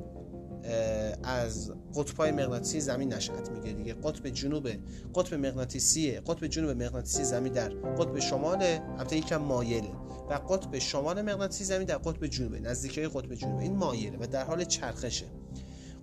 از 1.24 1.72
قطبای 1.94 2.30
مغناطیسی 2.30 2.80
زمین 2.80 3.12
نشأت 3.12 3.50
می‌گیره 3.50 3.74
دیگه. 3.74 3.94
قطب 3.94 4.28
جنوب 4.28 4.68
قطب 5.14 5.34
مغناطیسی 5.34 6.12
قطب 6.12 6.46
جنوب 6.46 6.82
مغناطیسی 6.82 7.24
زمین 7.24 7.52
در 7.52 7.68
قطب 7.68 8.18
شمال 8.18 8.62
البته 8.98 9.16
یکم 9.16 9.36
مایله. 9.36 9.90
و 10.30 10.34
قطب 10.34 10.78
شمال 10.78 11.22
مغناطیسی 11.22 11.64
زمین 11.64 11.86
در 11.86 11.98
قطب 11.98 12.26
جنوب 12.26 12.54
نزدیکی 12.54 13.06
قطب 13.06 13.34
جنوب 13.34 13.58
این 13.58 13.76
مایله 13.76 14.18
و 14.20 14.26
در 14.26 14.44
حال 14.44 14.64
چرخشه. 14.64 15.26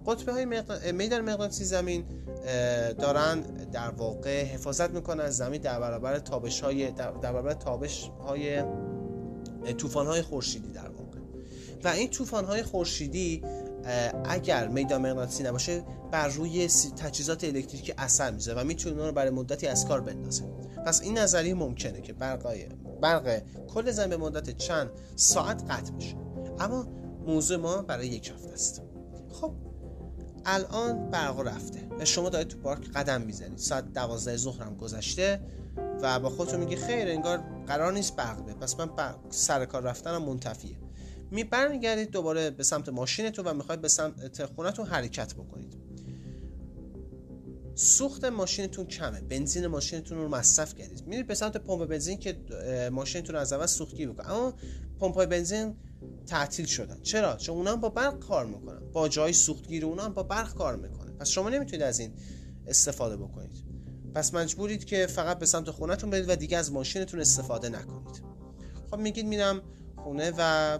قطبه 0.08 0.32
های 0.32 0.46
میدان 0.92 1.22
مغناطیسی 1.22 1.66
زمین 1.66 2.06
دارن 3.00 3.42
در 3.72 3.90
واقع 3.90 4.44
حفاظت 4.44 4.90
می‌کنن. 4.90 5.20
از 5.20 5.38
زمین 5.38 5.62
در 5.62 5.80
برابر 5.80 6.20
تابش 6.20 6.62
های 6.62 6.92
در 6.92 7.12
برابر 7.12 7.54
تابش 7.54 8.10
های 8.24 8.64
طوفان 9.78 10.08
های 10.08 10.22
خورشیدی 10.22 10.72
در 10.72 10.90
واقع. 10.90 11.20
و 11.84 11.88
این 11.88 12.10
طوفان 12.10 12.46
های 12.46 12.64
خورشیدی 12.64 13.44
اگر 14.26 14.68
میدان 14.68 15.02
مغناطیسی 15.02 15.44
نباشه 15.44 15.84
بر 16.12 16.28
روی 16.28 16.68
تجهیزات 16.68 17.44
الکتریکی 17.44 17.94
اثر 17.98 18.32
می‌ذاره 18.32 18.62
و 18.62 18.64
می‌تونه 18.64 19.06
رو 19.06 19.12
برای 19.12 19.30
مدتی 19.30 19.68
از 19.68 19.88
کار 19.88 20.02
بندازه. 20.02 20.44
پس 20.86 21.02
این 21.02 21.18
نظریه 21.18 21.54
ممکنه 21.54 22.02
که 22.02 22.14
برق 22.14 22.56
برق 23.02 23.42
کل 23.68 23.92
زمین 23.92 24.10
به 24.10 24.18
مدت 24.18 24.58
چند 24.58 24.90
ساعت 25.16 25.64
قطع 25.70 25.92
بشه. 25.92 26.16
اما 26.60 26.88
موضوع 27.28 27.58
ما 27.58 27.82
برای 27.82 28.08
یک 28.08 28.30
هفته 28.30 28.54
است. 28.54 28.82
خب 29.32 29.54
الان 30.46 31.10
برق 31.10 31.40
رفته. 31.40 31.88
و 32.00 32.06
شما 32.06 32.30
دارید 32.30 32.48
تو 32.48 32.58
پارک 32.58 32.92
قدم 32.92 33.22
می‌زنید. 33.22 33.58
ساعت 33.58 33.94
دوازده 33.94 34.38
ظهر 34.38 34.64
هم 34.64 34.76
گذشته 34.76 35.42
و 36.02 36.20
با 36.20 36.30
خودتون 36.30 36.60
میگی 36.60 36.76
خیر 36.76 37.08
انگار 37.08 37.38
قرار 37.68 37.94
نیست 37.94 38.16
برق 38.16 38.46
بیاد. 38.46 38.58
پس 38.58 38.80
من 38.80 38.90
سر 39.30 39.66
کار 39.66 39.84
رفتنم 39.84 40.24
منتفیه. 40.24 40.78
می 41.32 41.44
دوباره 42.12 42.50
به 42.50 42.64
سمت 42.64 42.90
ماشینتون 42.90 43.48
و 43.48 43.54
می‌خواید 43.54 43.82
به 43.82 43.88
سمت 43.88 44.46
خونتون 44.46 44.86
حرکت 44.86 45.34
بکنید. 45.34 45.78
سوخت 47.76 48.26
ماشینتون 48.26 48.86
کمه. 48.86 49.22
بنزین 49.22 49.68
ماشینتون 49.68 50.18
رو 50.18 50.28
مصرف 50.28 50.76
کردید. 50.76 51.08
میرید 51.08 51.28
به 51.28 51.36
سمت 51.36 51.58
پمپ 51.58 51.86
بنزین 51.86 52.20
که 52.20 52.38
ماشینتون 52.92 53.36
رو 53.36 53.42
از 53.42 53.54
اول 53.54 53.66
سوختگی 53.66 54.06
بکنه. 54.06 54.32
اما 54.32 54.54
پمپ 55.00 55.26
بنزین 55.26 55.76
تعطیل 56.28 56.66
شدن. 56.66 57.02
چرا؟ 57.02 57.36
چون 57.36 57.58
اونا 57.58 57.72
هم 57.72 57.82
با 57.82 57.90
برق 57.90 58.20
کار 58.20 58.46
می‌کنن. 58.46 58.92
با 58.94 59.08
جای 59.08 59.34
سوختگیر 59.34 59.86
اونا 59.86 60.04
هم 60.04 60.14
با 60.14 60.24
برق 60.24 60.54
کار 60.54 60.76
می‌کنه 60.76 61.12
پس 61.12 61.30
شما 61.30 61.50
نمی‌تونید 61.50 61.82
از 61.82 62.00
این 62.00 62.14
استفاده 62.68 63.18
بکنید. 63.18 63.64
پس 64.16 64.34
مجبورید 64.34 64.86
که 64.86 65.08
فقط 65.08 65.40
به 65.40 65.46
سمت 65.46 65.72
خونتون 65.72 66.10
برید 66.10 66.30
و 66.30 66.36
دیگه 66.36 66.58
از 66.58 66.72
ماشینتون 66.72 67.20
استفاده 67.20 67.70
نکنید. 67.70 68.24
خب 68.92 68.98
میگید 68.98 69.26
میرم 69.26 69.62
خونه 69.98 70.32
و 70.38 70.80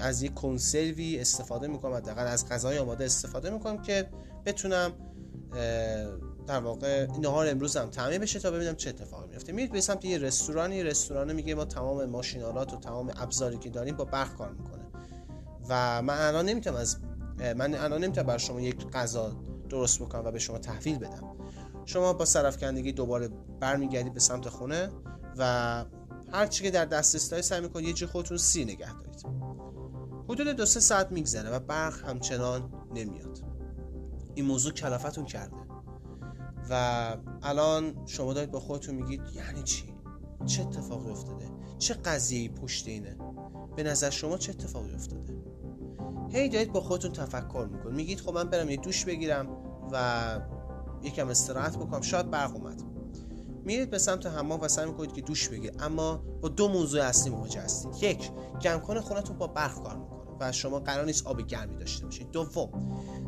از 0.00 0.22
یک 0.22 0.34
کنسروی 0.34 1.18
استفاده 1.20 1.66
می‌کنم. 1.66 1.94
حداقل 1.94 2.26
از 2.26 2.48
غذای 2.48 2.78
آماده 2.78 3.04
استفاده 3.04 3.50
می‌کنم 3.50 3.82
که 3.82 4.08
بتونم 4.46 4.92
در 6.46 6.60
واقع 6.60 7.06
نهار 7.20 7.48
امروز 7.48 7.76
هم 7.76 7.90
تعمین 7.90 8.18
بشه 8.18 8.38
تا 8.38 8.50
ببینم 8.50 8.74
چه 8.74 8.90
اتفاقی 8.90 9.28
میفته. 9.28 9.52
میرید 9.52 9.72
به 9.72 9.80
سمت 9.80 10.04
یه 10.04 10.18
رستورانی 10.18 10.82
رستوران 10.82 11.32
میگه 11.32 11.54
ما 11.54 11.64
تمام 11.64 12.04
ماشینالات 12.04 12.72
و 12.72 12.76
تمام 12.76 13.12
ابزاری 13.16 13.58
که 13.58 13.70
داریم 13.70 13.96
با 13.96 14.04
برق 14.04 14.36
کار 14.36 14.52
می‌کنه. 14.52 14.84
و 15.68 16.02
من 16.02 16.18
الان 16.18 16.44
نمی‌تونم 16.44 16.76
از 16.76 16.96
من 17.56 17.74
الان 17.74 18.04
نمی‌تونم 18.04 18.26
بر 18.26 18.38
شما 18.38 18.60
یک 18.60 18.86
غذا 18.90 19.36
درست 19.68 20.02
بکنم 20.02 20.24
و 20.24 20.30
به 20.30 20.38
شما 20.38 20.58
تحویل 20.58 20.98
بدم. 20.98 21.36
شما 21.84 22.12
با 22.12 22.24
سرفکندگی 22.24 22.92
دوباره 22.92 23.28
برمیگردید 23.60 24.14
به 24.14 24.20
سمت 24.20 24.48
خونه 24.48 24.90
و 25.36 25.84
هر 26.32 26.46
چی 26.46 26.64
که 26.64 26.70
در 26.70 26.84
دسترس 26.84 27.30
دارید 27.30 27.44
سعی 27.44 27.60
می‌کنید 27.60 27.86
یه 27.88 27.92
جای 27.92 28.08
خودتون 28.08 28.36
سی 28.36 28.64
نگه 28.64 28.92
دارید. 28.94 29.26
حدود 30.28 30.48
دو 30.48 30.66
سه 30.66 30.80
ساعت 30.80 31.12
میگذره 31.12 31.50
و 31.50 31.58
برق 31.58 32.08
همچنان 32.08 32.72
نمیاد. 32.94 33.38
این 34.34 34.44
موضوع 34.44 34.72
کلافتون 34.72 35.24
کرده. 35.24 35.56
و 36.70 37.16
الان 37.42 38.06
شما 38.06 38.32
دارید 38.32 38.50
با 38.50 38.60
خودتون 38.60 38.94
میگید 38.94 39.20
یعنی 39.34 39.62
چی؟ 39.62 39.94
چه 40.46 40.62
اتفاقی 40.62 41.10
افتاده؟ 41.10 41.50
چه 41.78 41.94
قضیه 41.94 42.48
پشت 42.48 42.88
اینه؟ 42.88 43.16
به 43.76 43.82
نظر 43.82 44.10
شما 44.10 44.36
چه 44.38 44.52
اتفاقی 44.52 44.94
افتاده؟ 44.94 45.34
هی 46.28 46.48
دارید 46.48 46.72
با 46.72 46.80
خودتون 46.80 47.12
تفکر 47.12 47.68
می‌کنید. 47.72 47.96
میگید 47.96 48.20
خب 48.20 48.34
من 48.34 48.44
برم 48.44 48.70
یه 48.70 48.76
دوش 48.76 49.04
بگیرم 49.04 49.48
و 49.92 50.40
یکم 51.02 51.28
استراحت 51.28 51.76
بکنم. 51.76 52.00
شاید 52.00 52.30
برق 52.30 52.56
اومد. 52.56 52.82
میرید 53.64 53.90
به 53.90 53.98
سمت 53.98 54.26
حمام 54.26 54.60
و 54.60 54.68
سعی 54.68 54.86
می‌کنید 54.86 55.12
که 55.12 55.20
دوش 55.20 55.48
بگیرید. 55.48 55.82
اما 55.82 56.16
با 56.16 56.48
دو 56.48 56.68
موضوع 56.68 57.02
اصلی 57.02 57.30
مواجه 57.30 57.60
هستید. 57.60 58.02
یک 58.02 58.30
گرمکن 58.60 59.00
خونتون 59.00 59.38
با 59.38 59.46
برق 59.46 59.82
کار 59.82 59.96
می‌کنه 59.96 60.14
و 60.40 60.52
شما 60.52 60.80
قرار 60.80 61.04
نیست 61.04 61.26
آب 61.26 61.40
گرمی 61.40 61.76
داشته 61.76 62.04
باشید. 62.04 62.30
دوم 62.30 62.70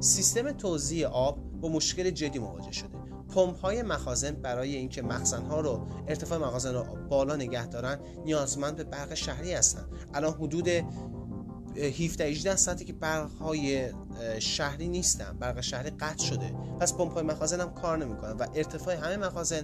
سیستم 0.00 0.52
توزیع 0.52 1.06
آب 1.06 1.38
با 1.60 1.68
مشکل 1.68 2.10
جدی 2.10 2.38
مواجه 2.38 2.72
شده. 2.72 2.95
پمپ 3.36 3.58
های 3.60 3.82
مخازن 3.82 4.30
برای 4.30 4.76
اینکه 4.76 5.02
مخزن 5.02 5.42
ها 5.42 5.60
رو 5.60 5.86
ارتفاع 6.08 6.38
مخازن 6.38 6.74
رو 6.74 6.84
بالا 7.08 7.36
نگه 7.36 7.66
دارن 7.66 7.98
نیازمند 8.24 8.76
به 8.76 8.84
برق 8.84 9.14
شهری 9.14 9.52
هستن. 9.52 9.86
الان 10.14 10.32
حدود 10.32 10.68
17 10.68 12.24
18 12.24 12.56
ساعتی 12.56 12.84
که 12.84 12.92
برق 12.92 13.30
های 13.30 13.92
شهری 14.38 14.88
نیستن. 14.88 15.38
برق 15.38 15.60
شهری 15.60 15.90
قطع 15.90 16.24
شده. 16.24 16.54
پس 16.80 16.94
پمپ 16.94 17.12
های 17.12 17.22
مخازن 17.22 17.60
هم 17.60 17.74
کار 17.74 17.98
نمی‌کنن 17.98 18.32
و 18.32 18.46
ارتفاع 18.54 18.94
همه 18.94 19.16
مخازن 19.16 19.62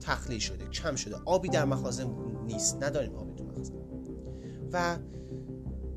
تخلیه 0.00 0.38
شده 0.38 0.68
کم 0.68 0.96
شده. 0.96 1.16
آبی 1.24 1.48
در 1.48 1.64
مخازن 1.64 2.10
نیست. 2.46 2.82
نداریم 2.82 3.16
آبی 3.16 3.34
تو 3.34 3.44
مخازن. 3.44 3.74
و 4.72 4.98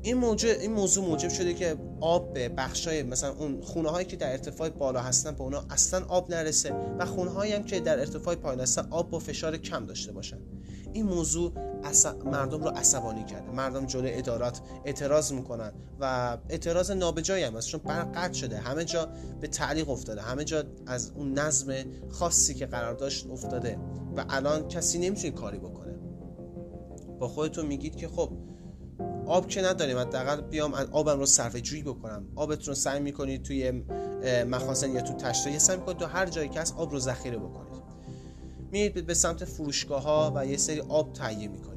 این 0.02 0.16
موضوع 0.16 0.50
این 0.50 0.72
موضوع 0.72 1.04
موجب 1.04 1.28
شده 1.28 1.54
که 1.54 1.76
آب 2.00 2.32
به 2.34 2.48
بخشای 2.48 3.02
مثلا 3.02 3.32
اون 3.32 3.60
خونه 3.60 3.88
هایی 3.88 4.06
که 4.06 4.16
در 4.16 4.30
ارتفاع 4.30 4.68
بالا 4.68 5.00
هستن 5.00 5.34
به 5.34 5.40
اونا 5.40 5.64
اصلا 5.70 6.06
آب 6.08 6.30
نرسه 6.30 6.72
و 6.98 7.06
خونه 7.06 7.30
هایی 7.30 7.52
هم 7.52 7.64
که 7.64 7.80
در 7.80 7.98
ارتفاع 7.98 8.34
پایین 8.34 8.60
هستن 8.60 8.86
آب 8.90 9.10
با 9.10 9.18
فشار 9.18 9.56
کم 9.56 9.86
داشته 9.86 10.12
باشن. 10.12 10.38
این 10.92 11.06
موضوع 11.06 11.52
مردم 12.24 12.62
رو 12.62 12.68
عصبانی 12.68 13.24
کرده. 13.24 13.50
مردم 13.50 13.86
جلوی 13.86 14.12
ادارات 14.12 14.60
اعتراض 14.84 15.32
می‌کنن 15.32 15.72
و 16.00 16.38
اعتراض 16.48 16.90
نابجایی 16.90 17.44
هم 17.44 17.60
چون 17.60 17.80
برق 17.84 18.32
شده. 18.32 18.58
همه 18.58 18.84
جا 18.84 19.08
به 19.40 19.48
تعلیق 19.48 19.90
افتاده. 19.90 20.22
همه 20.22 20.44
جا 20.44 20.64
از 20.86 21.12
اون 21.16 21.38
نظم 21.38 21.72
خاصی 22.10 22.54
که 22.54 22.66
قرار 22.66 22.94
داشت 22.94 23.26
افتاده. 23.26 23.78
و 24.16 24.24
الان 24.28 24.68
کسی 24.68 24.98
نمی‌تونه 24.98 25.30
کاری 25.30 25.58
بکنه. 25.58 25.98
با 27.18 27.28
خودتون 27.28 27.66
میگید 27.66 27.96
که 27.96 28.08
خب 28.08 28.30
آب 29.26 29.48
که 29.48 29.62
نداریم 29.62 29.98
حداقل 29.98 30.40
بیام 30.40 30.74
آبم 30.74 31.18
رو 31.18 31.26
صرفه 31.26 31.60
جویی 31.60 31.82
بکنم. 31.82 32.26
آبتون 32.36 32.66
رو 32.66 32.74
سعی 32.74 33.00
می‌کنید 33.00 33.42
توی 33.42 33.70
مخازن 34.50 34.90
یا 34.92 35.00
تو 35.00 35.12
تشت 35.12 35.58
سعی 35.58 35.76
می‌کنید 35.76 35.98
تو 35.98 36.06
هر 36.06 36.26
جایی 36.26 36.48
که 36.48 36.60
هست 36.60 36.74
آب 36.76 36.92
رو 36.92 36.98
ذخیره 36.98 37.38
بکنید 37.38 37.70
میرید 38.72 39.06
به 39.06 39.14
سمت 39.14 39.44
فروشگاه 39.44 40.02
ها 40.02 40.32
و 40.36 40.46
یه 40.46 40.56
سری 40.56 40.80
آب 40.80 41.12
تهیه 41.12 41.48
می‌کنید. 41.48 41.70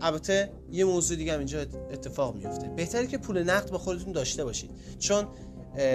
البته 0.00 0.52
یه 0.70 0.84
موضوع 0.84 1.16
دیگه 1.16 1.32
هم 1.32 1.38
اینجا 1.38 1.60
اتفاق 1.60 2.34
میفته 2.34 2.68
بهتره 2.68 3.06
که 3.06 3.18
پول 3.18 3.42
نقد 3.42 3.70
با 3.70 3.78
خودتون 3.78 4.12
داشته 4.12 4.44
باشید. 4.44 4.70
چون 4.98 5.26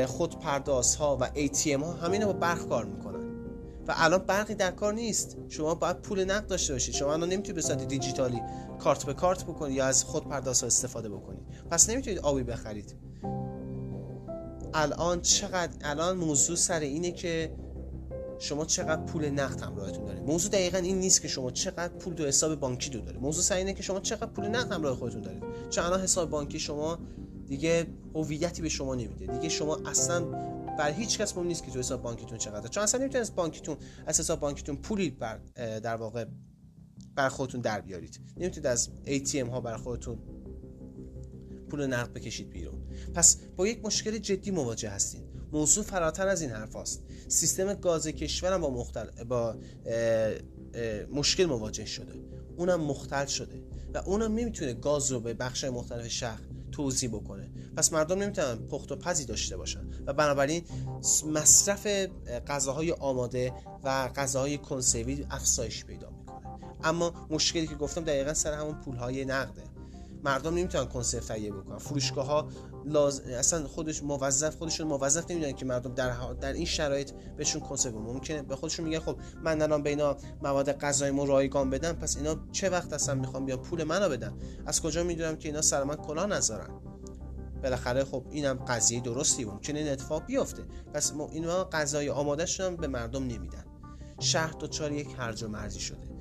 خود 0.05 0.39
پرداز 0.39 0.95
ها 0.95 1.17
و 1.21 1.29
ATM 1.35 1.83
ها 1.83 1.93
همینه 1.93 2.25
با 2.25 2.33
برق 2.33 2.67
کار 2.67 2.85
می‌کنن. 2.85 3.12
و 3.87 3.93
الان 3.97 4.19
برقی 4.19 4.55
در 4.55 4.71
کار 4.71 4.93
نیست. 4.93 5.37
شما 5.49 5.75
باید 5.75 6.01
پول 6.01 6.25
نقد 6.25 6.47
داشته 6.47 6.73
باشید. 6.73 6.95
شما 6.95 7.13
الان 7.13 7.29
نمی‌تونید 7.29 7.55
به 7.55 7.61
صورت 7.61 7.87
دیجیتالی 7.87 8.41
کارت 8.79 9.05
به 9.05 9.13
کارت 9.13 9.43
بکنید 9.43 9.75
یا 9.75 9.85
از 9.85 10.03
خود 10.03 10.29
پرداز 10.29 10.63
استفاده 10.63 11.09
بکنید. 11.09 11.43
پس 11.71 11.89
نمی‌تونید 11.89 12.19
آبی 12.19 12.43
بخرید. 12.43 12.95
الان 14.73 15.21
چقدر 15.21 15.73
الان 15.81 16.17
موضوع 16.17 16.55
سر 16.55 16.79
اینه 16.79 17.11
که 17.11 17.55
شما 18.39 18.65
چقدر 18.65 19.01
پول 19.01 19.29
نقد 19.29 19.61
همراهتون 19.61 20.05
دارید. 20.05 20.23
موضوع 20.23 20.51
دقیقا 20.51 20.77
این 20.77 20.99
نیست 20.99 21.21
که 21.21 21.27
شما 21.27 21.51
چقدر 21.51 21.93
پول 21.93 22.13
تو 22.13 22.25
حساب 22.25 22.55
بانکی 22.55 22.89
دو 22.89 23.01
دارید. 23.01 23.21
موضوع 23.21 23.43
سر 23.43 23.55
اینه 23.55 23.73
که 23.73 23.83
شما 23.83 23.99
چقدر 23.99 24.31
پول 24.31 24.45
نقد 24.45 24.71
همراه 24.71 24.95
خودتون 24.95 25.21
دارید. 25.21 25.43
چون 25.69 25.83
الان 25.83 26.01
حساب 26.01 26.29
بانکی 26.29 26.59
شما 26.59 26.99
دیگه 27.47 27.87
هویتی 28.15 28.61
به 28.61 28.69
شما 28.69 28.95
نمیده. 28.95 29.25
دیگه 29.25 29.49
شما 29.49 29.79
اصلا 29.85 30.25
بر 30.77 30.91
هیچ 30.91 31.17
کس 31.17 31.37
مهم 31.37 31.47
نیست 31.47 31.63
که 31.63 31.71
تو 31.71 31.79
حساب 31.79 32.01
بانکیتون 32.01 32.37
چقدر 32.37 32.67
چون 32.67 32.83
اصلا 32.83 33.01
نمی‌تونید 33.01 33.35
بانکیتون 33.35 33.77
از 34.05 34.19
حساب 34.19 34.39
بانکیتون 34.39 34.75
پولی 34.75 35.09
بر 35.09 35.37
در 35.55 35.95
واقع 35.95 36.25
بر 37.15 37.29
خودتون 37.29 37.61
در 37.61 37.81
بیارید. 37.81 38.19
نمی‌تونید 38.37 38.67
از 38.67 38.89
ATM 39.05 39.49
ها 39.49 39.61
بر 39.61 39.77
خودتون 39.77 40.19
پول 41.69 41.85
نقد 41.85 42.13
بکشید 42.13 42.49
بیرون. 42.49 42.87
پس 43.13 43.37
با 43.55 43.67
یک 43.67 43.85
مشکل 43.85 44.17
جدی 44.17 44.51
مواجه 44.51 44.89
هستید 44.89 45.23
موضوع 45.51 45.83
فراتر 45.83 46.27
از 46.27 46.41
این 46.41 46.51
حرف 46.51 46.75
است 46.75 47.03
سیستم 47.27 47.73
گاز 47.73 48.07
کشورم 48.07 48.61
با, 48.61 48.69
مختل... 48.69 49.23
با 49.23 49.55
مشکل 51.11 51.45
مواجه 51.45 51.85
شده. 51.85 52.13
اونم 52.57 52.81
مختل 52.81 53.25
شده. 53.25 53.63
و 53.93 53.97
اونم 53.97 54.35
نمی‌تونه 54.35 54.73
گاز 54.73 55.11
رو 55.11 55.19
به 55.19 55.33
بخش 55.33 55.63
مختلف 55.63 56.07
شهر 56.07 56.41
توضیح 56.73 57.09
بکنه. 57.09 57.51
پس 57.77 57.93
مردم 57.93 58.19
نمی‌تونن 58.19 58.55
پخت 58.55 58.91
و 58.91 58.95
پزی 58.95 59.25
داشته 59.25 59.57
باشن. 59.57 59.89
و 60.07 60.13
بنابراین 60.13 60.63
مصرف 61.33 61.87
غذاهای 62.47 62.91
آماده 62.91 63.53
و 63.83 64.07
غذاهای 64.07 64.57
کنسروی 64.57 65.25
افزایش 65.31 65.85
پیدا 65.85 66.09
می‌کنه. 66.09 66.47
اما 66.83 67.13
مشکلی 67.29 67.67
که 67.67 67.75
گفتم 67.75 68.01
دقیقا 68.03 68.33
سر 68.33 68.53
همون 68.53 68.75
پولهای 68.75 69.25
نقده. 69.25 69.63
مردم 70.23 70.55
نمی‌تونن 70.55 70.85
کنسرو 70.85 71.19
تهیه 71.19 71.51
بکنن. 71.51 71.77
فروشگاه 71.77 72.25
ها 72.25 72.49
لاز... 72.85 73.19
اصلا 73.19 73.67
خودش 73.67 74.03
موظف 74.03 74.55
خودشون 74.55 74.87
موظف 74.87 75.31
نمی‌دونن 75.31 75.53
که 75.53 75.65
مردم 75.65 75.93
در 75.93 76.33
در 76.33 76.53
این 76.53 76.65
شرایط 76.65 77.11
بهشون 77.37 77.61
کنسرو 77.61 77.99
ممکنه 77.99 78.41
به 78.41 78.55
خودشون 78.55 78.85
میگن 78.85 78.99
خب 78.99 79.17
من 79.43 79.61
الان 79.61 79.83
به 79.83 79.89
اینا 79.89 80.17
مواد 80.43 80.71
غذاییمو 80.71 81.25
رایگان 81.25 81.69
بدم 81.69 81.93
پس 81.93 82.17
اینا 82.17 82.35
چه 82.51 82.69
وقت 82.69 82.93
اصلا 82.93 83.15
می‌خوام 83.15 83.45
بیا 83.45 83.57
پول 83.57 83.83
منو 83.83 84.09
بدن؟ 84.09 84.33
از 84.65 84.81
کجا 84.81 85.03
می‌دونم 85.03 85.35
که 85.35 85.49
اینا 85.49 85.61
سر 85.61 85.83
من 85.83 85.95
کلاه 85.95 86.25
نذارن؟ 86.25 86.69
بالاخره 87.63 88.03
خب 88.03 88.25
اینم 88.31 88.53
قضیه 88.53 89.01
درستی 89.01 89.45
ممکنه 89.45 89.79
این 89.79 89.87
اتفاق 89.87 90.25
بیفته. 90.25 90.63
پس 90.93 91.13
اینا 91.31 91.63
غذای 91.63 92.09
آماده 92.09 92.45
شدن 92.45 92.75
به 92.75 92.87
مردم 92.87 93.23
نمیدن. 93.23 93.65
شهر 94.19 94.53
دچار 94.59 94.91
یک 94.91 95.07
هرج 95.17 95.43
و 95.43 95.47
مرزی 95.47 95.79
شده. 95.79 96.12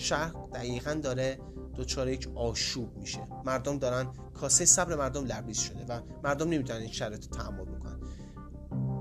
شهر 0.00 0.32
دقیقا 0.54 0.94
داره 0.94 1.38
دچار 1.76 2.08
یک 2.08 2.28
آشوب 2.34 2.96
میشه. 2.96 3.28
مردم 3.44 3.78
دارن 3.78 4.06
کاسه 4.34 4.64
صبر 4.64 4.96
مردم 4.96 5.24
لبریز 5.24 5.58
شده 5.58 5.84
و 5.88 6.00
مردم 6.24 6.48
نمی‌تونن 6.48 6.80
این 6.80 6.92
شرایط 6.92 7.24
رو 7.24 7.30
تحمل 7.30 7.64
بکنن. 7.64 8.00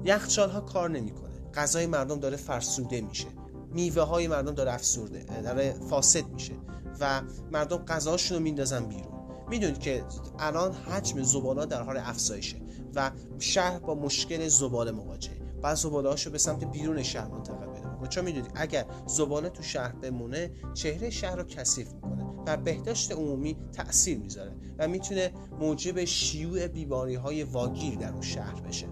یخچال 0.06 0.50
ها 0.50 0.62
کار 0.62 0.90
نمی‌کنه. 0.90 1.52
غذای 1.54 1.86
مردم 1.86 2.20
داره 2.20 2.38
فرسوده 2.38 3.02
میشه. 3.02 3.28
میوه 3.74 4.04
های 4.04 4.28
مردم 4.28 4.52
داره 4.52 4.74
افسورده 4.74 5.42
داره 5.44 5.76
فاسد 5.90 6.28
میشه 6.28 6.54
و 7.00 7.22
مردم 7.52 7.78
غذاشون 7.78 8.38
رو 8.38 8.44
میندازن 8.44 8.86
بیرون. 8.86 9.20
می‌دونید 9.50 9.80
که 9.80 10.04
الان 10.40 10.74
حجم 10.74 11.24
زباله 11.24 11.66
در 11.66 11.82
حال 11.82 11.98
افزایشه 11.98 12.58
و 12.96 13.12
شهر 13.40 13.80
با 13.80 13.96
مشکل 13.96 14.48
زباله 14.48 14.92
مواجهه. 14.92 15.40
بعض 15.62 15.82
زباله 15.82 16.10
هاشو 16.10 16.32
به 16.32 16.38
سمت 16.38 16.64
بیرون 16.64 17.04
شهر 17.04 17.28
منتقل 17.28 17.79
چون 18.08 18.26
می‌دونید 18.26 18.52
اگر 18.56 18.86
زباله 19.06 19.50
تو 19.50 19.64
شهر 19.64 19.92
بمونه 19.92 20.52
چهره 20.74 21.10
شهر 21.10 21.36
رو 21.36 21.44
کثیف 21.44 21.94
می‌کنه 21.94 22.26
و 22.48 22.58
بهداشت 22.58 23.12
عمومی 23.12 23.58
تاثیر 23.74 24.18
می‌ذاره 24.20 24.52
و 24.78 24.88
می‌تونه 24.88 25.32
موجب 25.60 26.06
شیوع 26.06 26.68
بیماری 26.68 27.16
های 27.16 27.44
واگیر 27.44 27.96
در 27.96 28.12
اون 28.12 28.22
شهر 28.22 28.62
بشه. 28.62 28.88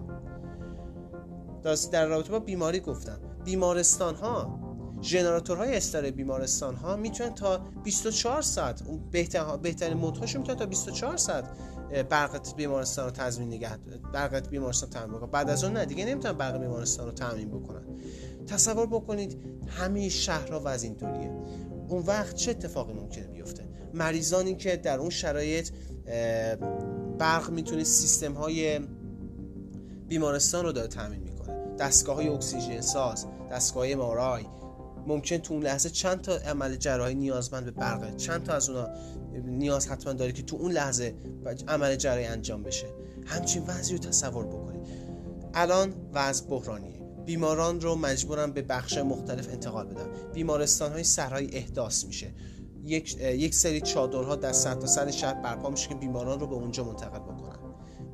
در 1.92 2.06
رابطه 2.06 2.32
با 2.32 2.40
بیماری 2.40 2.80
گفتم. 2.80 3.20
بیمارستان 3.46 4.16
ها 4.16 4.60
ژنراتورهای 5.02 5.78
استار 5.78 6.12
بیمارستان 6.12 6.76
ها 6.76 6.96
می‌تونن 6.96 7.34
تا 7.34 7.58
24 7.84 8.42
ساعت 8.42 8.84
بهترین 9.62 9.98
مودهاشون 9.98 10.42
می‌تونن 10.42 10.58
تا 10.58 10.66
24 10.66 11.18
ساعت 11.18 11.46
برق 12.10 12.56
بیمارستان 12.56 13.06
رو 13.06 13.12
تضمین 13.12 13.48
نگه 13.48 13.78
برق 14.14 14.50
بیمارستان 14.50 14.90
تامین 14.90 15.18
بکنن 15.18 15.32
بعد 15.32 15.50
از 15.50 15.64
اون 15.64 15.74
نه 15.74 15.86
دیگه 15.86 16.06
نمی‌تونن 16.06 16.38
برق 16.38 16.58
بیمارستان 16.58 17.06
رو 17.06 17.12
تامین 17.12 17.50
بکنن. 17.50 17.84
تصور 18.48 18.88
بکنید 18.88 19.38
همه 19.68 20.10
شهرها 20.10 20.60
و 20.60 20.68
از 20.68 20.84
اینطوریه 20.84 21.32
اون 21.88 22.04
وقت 22.04 22.36
چه 22.36 22.52
اتفاقی 22.52 22.94
ممکنه 22.94 23.28
بیفته؟ 23.28 23.64
مریضانی 23.94 24.56
که 24.56 24.78
در 24.78 25.00
اون 25.00 25.10
شرایط 25.10 25.70
برق 27.20 27.50
می‌تونه 27.50 27.84
سیستم 27.84 28.34
های 28.34 28.80
بیمارستان 30.08 30.66
رو 30.66 30.72
داره 30.72 30.88
تامین 30.88 31.22
می‌کنه. 31.22 31.76
دستگاه 31.80 32.16
های 32.16 32.28
اکسیژن 32.28 32.82
ساز 32.82 33.26
دستگاه 33.52 33.96
مارای 33.96 34.46
ممکن 35.08 35.38
تو 35.38 35.54
اون 35.54 35.64
لحظه 35.64 35.90
چند 35.90 36.22
تا 36.22 36.36
عمل 36.36 36.76
جراحی 36.76 37.16
نیازمند 37.16 37.66
به 37.66 37.72
برقه 37.72 38.16
چند 38.18 38.44
تا 38.44 38.54
از 38.54 38.70
اونا 38.70 38.88
نیاز 39.46 39.88
حتما 39.88 40.14
داره 40.14 40.32
که 40.32 40.44
تو 40.44 40.56
اون 40.56 40.72
لحظه 40.72 41.16
عمل 41.68 41.96
جراحی 41.96 42.26
انجام 42.26 42.64
بشه. 42.64 42.88
همچین 43.26 43.64
وضعی 43.68 43.98
رو 43.98 44.04
تصور 44.04 44.46
بکنید. 44.46 44.88
الان 45.54 45.94
وضع 46.14 46.48
بحرانیه. 46.48 47.02
بیماران 47.26 47.82
رو 47.82 47.96
مجبورن 47.96 48.52
به 48.52 48.62
بخش 48.62 48.98
مختلف 48.98 49.50
انتقال 49.50 49.88
بدن. 49.88 50.08
بیمارستان 50.34 50.92
های 50.92 51.04
سرهای 51.04 51.56
احداث 51.56 52.06
میشه. 52.06 52.34
یک, 52.84 53.18
یک 53.22 53.56
سری 53.56 53.82
چادرها 53.82 54.36
در 54.36 54.52
سر 54.54 55.12
شهر 55.12 55.34
برپا 55.34 55.70
میشه 55.70 55.90
که 55.90 55.96
بیماران 55.96 56.40
رو 56.40 56.48
به 56.48 56.56
اونجا 56.56 56.84
منتقل 56.84 57.20
بکنن. 57.20 57.58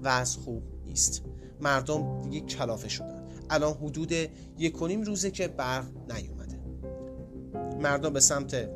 وضع 0.02 0.40
خوب 0.40 0.64
نیست. 0.86 1.22
مردم 1.62 2.22
دیگه 2.22 2.40
کلافه 2.40 2.90
شدن. 2.90 3.24
الان 3.50 3.74
حدود 3.74 4.12
یک 4.58 4.76
روزه 4.76 5.32
که 5.32 5.48
برق 5.48 5.86
نیومده. 6.12 6.43
مردم 7.80 8.14
به 8.14 8.20
سمت 8.20 8.70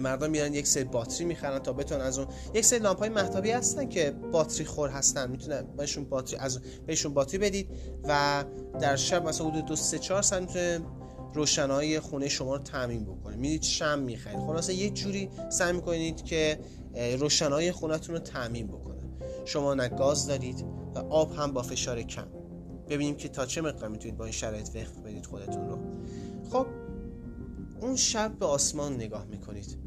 مردم 0.00 0.30
میان 0.30 0.54
یک 0.54 0.66
سری 0.66 0.84
باتری 0.84 1.24
می‌خرن 1.24 1.58
تا 1.58 1.72
بتونن 1.72 2.00
از 2.00 2.18
اون 2.18 2.28
یک 2.54 2.64
سری 2.64 2.78
لامپ 2.78 2.98
های 2.98 3.08
محتابی 3.08 3.50
هستن 3.50 3.88
که 3.88 4.10
باتری 4.32 4.64
خور 4.64 4.90
هستن. 4.90 5.30
می‌تونن 5.30 5.62
بهشون 5.76 6.04
باتری 6.04 6.36
از 6.36 6.60
بهشون 6.86 7.14
باتری 7.14 7.38
بدید 7.38 7.68
و 8.04 8.44
در 8.80 8.96
شب 8.96 9.28
مثلا 9.28 9.48
حدود 9.48 9.66
دو 9.66 9.76
سه 9.76 9.98
چهار 9.98 10.22
ساعت 10.22 10.42
می‌تونه 10.42 10.80
روشنایی 11.34 12.00
خونه 12.00 12.28
شما 12.28 12.56
رو 12.56 12.62
تعمین 12.62 13.04
بکنه. 13.04 13.36
می‌دید 13.36 13.62
شم 13.62 13.98
می‌خرید. 13.98 14.38
خلاصه 14.38 14.74
یک 14.74 14.94
جوری 14.94 15.30
سعی 15.48 15.72
می‌کنید 15.72 16.24
که 16.24 16.58
روشنایی 17.18 17.72
خونهتون 17.72 18.14
رو 18.14 18.20
تعمین 18.20 18.66
بکنه. 18.66 19.02
شما 19.44 19.74
نه 19.74 19.88
گاز 19.88 20.26
دارید 20.26 20.64
و 20.94 20.98
آب 20.98 21.32
هم 21.32 21.52
با 21.52 21.62
فشار 21.62 22.02
کم. 22.02 22.28
ببینیم 22.88 23.16
که 23.16 23.28
تا 23.28 23.46
چه 23.46 23.60
مقدار 23.60 23.88
می‌تونید 23.88 24.16
با 24.16 24.24
این 24.24 24.32
شرایط 24.32 24.68
وقت 24.74 24.98
بدید 25.04 25.26
خودتون 25.26 25.68
رو. 25.68 25.78
خب 26.50 26.66
اون 27.80 27.96
شب 27.96 28.38
به 28.38 28.46
آسمان 28.46 28.94
نگاه 28.94 29.24
می‌کنید. 29.24 29.78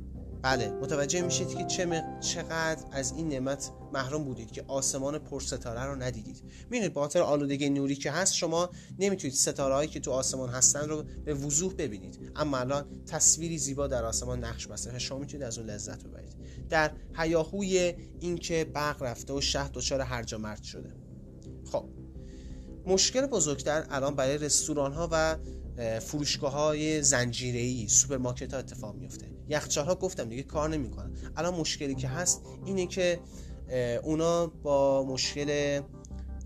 بله 0.41 0.71
متوجه 0.71 1.21
میشید 1.21 1.47
که 1.47 1.65
چه 1.65 2.03
چقدر 2.19 2.85
از 2.91 3.11
این 3.11 3.27
نعمت 3.27 3.71
محروم 3.93 4.23
بودید 4.23 4.51
که 4.51 4.65
آسمان 4.67 5.19
پرستاره 5.19 5.83
رو 5.83 5.95
ندیدید. 5.95 6.43
می‌دونید 6.69 6.93
با 6.93 7.01
خاطر 7.01 7.21
آلودگی 7.21 7.69
نوری 7.69 7.95
که 7.95 8.11
هست 8.11 8.33
شما 8.33 8.69
نمی‌تونید 8.99 9.35
ستاره 9.35 9.73
هایی 9.73 9.89
که 9.89 9.99
تو 9.99 10.11
آسمان 10.11 10.49
هستن 10.49 10.89
رو 10.89 11.03
به 11.25 11.33
وضوح 11.33 11.73
ببینید. 11.73 12.31
اما 12.35 12.57
الان 12.57 12.85
تصویری 13.05 13.57
زیبا 13.57 13.87
در 13.87 14.05
آسمان 14.05 14.43
نقش 14.43 14.67
بسته 14.67 14.99
شما 14.99 15.19
می‌تونید 15.19 15.43
از 15.43 15.57
اون 15.57 15.69
لذت 15.69 16.03
ببرید. 16.03 16.35
در 16.69 16.91
حیاهوی 17.13 17.95
اینکه 18.19 18.65
برق 18.73 19.03
رفته 19.03 19.33
و 19.33 19.41
شهر 19.41 19.69
دچار 19.73 20.01
هرجا 20.01 20.37
مرد 20.37 20.63
شده. 20.63 20.95
خب 21.71 21.89
مشکل 22.85 23.25
بزرگتر 23.25 23.85
الان 23.89 24.15
برای 24.15 24.37
رستوران 24.37 24.93
ها 24.93 25.09
و 25.11 25.37
فروشگاه 26.01 26.51
های 26.51 27.01
زنجیره 27.01 27.87
سوپرمارکت 27.87 28.53
ها 28.53 28.59
اتفاق 28.59 28.95
میفته 28.95 29.27
یخچال 29.49 29.93
گفتم 29.93 30.29
دیگه 30.29 30.43
کار 30.43 30.69
نمی‌کنن. 30.69 31.11
الان 31.35 31.53
مشکلی 31.53 31.95
که 31.95 32.07
هست 32.07 32.41
اینه 32.65 32.87
که 32.87 33.19
اونا 34.03 34.47
با 34.47 35.03
مشکل 35.03 35.81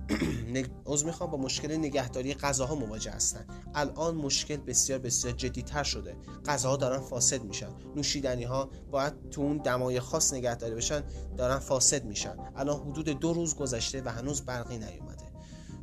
از 0.93 1.05
می‌خوام 1.05 1.31
با 1.31 1.37
مشکل 1.37 1.75
نگهداری 1.75 2.33
غذاها 2.33 2.75
مواجه 2.75 3.11
هستن. 3.11 3.45
الان 3.75 4.15
مشکل 4.15 4.57
بسیار 4.57 4.99
بسیار 4.99 5.33
جدی 5.33 5.61
تر 5.61 5.83
شده. 5.83 6.15
غذاها 6.45 6.77
دارن 6.77 6.99
فاسد 6.99 7.43
میشن. 7.43 7.69
نوشیدنی 7.95 8.43
ها 8.43 8.69
باید 8.91 9.29
تو 9.29 9.41
اون 9.41 9.57
دمای 9.57 9.99
خاص 9.99 10.33
نگهداری 10.33 10.75
بشن 10.75 11.03
دارن 11.37 11.59
فاسد 11.59 12.05
میشن. 12.05 12.35
الان 12.55 12.79
حدود 12.79 13.09
دو 13.09 13.33
روز 13.33 13.55
گذشته 13.55 14.01
و 14.01 14.09
هنوز 14.09 14.41
برقی 14.41 14.77
نیومده 14.77 15.14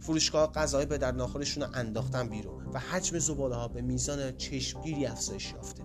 فروشگاه 0.02 0.52
غذای 0.52 0.86
به 0.86 0.98
در 0.98 1.12
ناخورشون 1.12 1.62
رو 1.62 1.68
انداختن 1.74 2.28
بیرون 2.28 2.66
و 2.66 2.78
حجم 2.78 3.18
زباله 3.18 3.54
ها 3.54 3.68
به 3.68 3.82
میزان 3.82 4.36
چشمگیری 4.36 5.06
افزایش 5.06 5.52
یافته. 5.52 5.82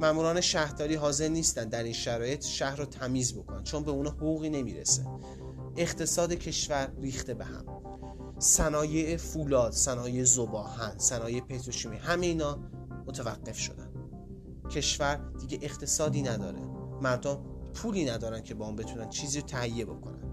ماموران 0.00 0.40
شهرداری 0.40 0.94
حاضر 0.94 1.28
نیستن 1.28 1.68
در 1.68 1.82
این 1.82 1.92
شرایط 1.92 2.44
شهر 2.44 2.76
رو 2.76 2.84
تمیز 2.84 3.34
بکنن 3.34 3.62
چون 3.62 3.82
به 3.82 3.90
اونا 3.90 4.10
حقوقی 4.10 4.50
نمی‌رسه. 4.50 5.06
اقتصاد 5.76 6.32
کشور 6.32 6.92
ریخته 7.00 7.34
به 7.34 7.44
هم. 7.44 7.64
صنایع 8.38 9.16
فولاد 9.16 9.72
صنایع 9.72 10.24
زباهن 10.24 10.98
صنایع 10.98 11.40
پتروشیمی 11.40 11.96
همه 11.96 12.26
اینا 12.26 12.58
متوقف 13.06 13.58
شدن. 13.58 13.92
کشور 14.70 15.20
دیگه 15.40 15.58
اقتصادی 15.62 16.22
نداره. 16.22 16.60
مردم 17.02 17.44
پولی 17.74 18.04
ندارن 18.04 18.42
که 18.42 18.54
با 18.54 18.66
اون 18.66 18.76
بتونن 18.76 19.08
چیزی 19.08 19.40
رو 19.40 19.46
تهیه 19.46 19.84
بکنن. 19.84 20.27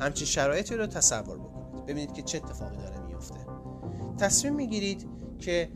همچین 0.00 0.26
شرایطی 0.26 0.76
رو 0.76 0.86
تصور 0.86 1.38
بکنید. 1.38 1.86
ببینید 1.86 2.12
که 2.12 2.22
چه 2.22 2.38
اتفاقی 2.38 2.76
داره 2.76 2.98
میفته. 2.98 3.34
تصمیم 4.18 4.54
می‌گیرید 4.54 5.08
که 5.38 5.70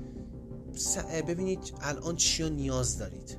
ببینید 1.28 1.74
الان 1.80 2.16
چیا 2.16 2.48
نیاز 2.48 2.98
دارید. 2.98 3.38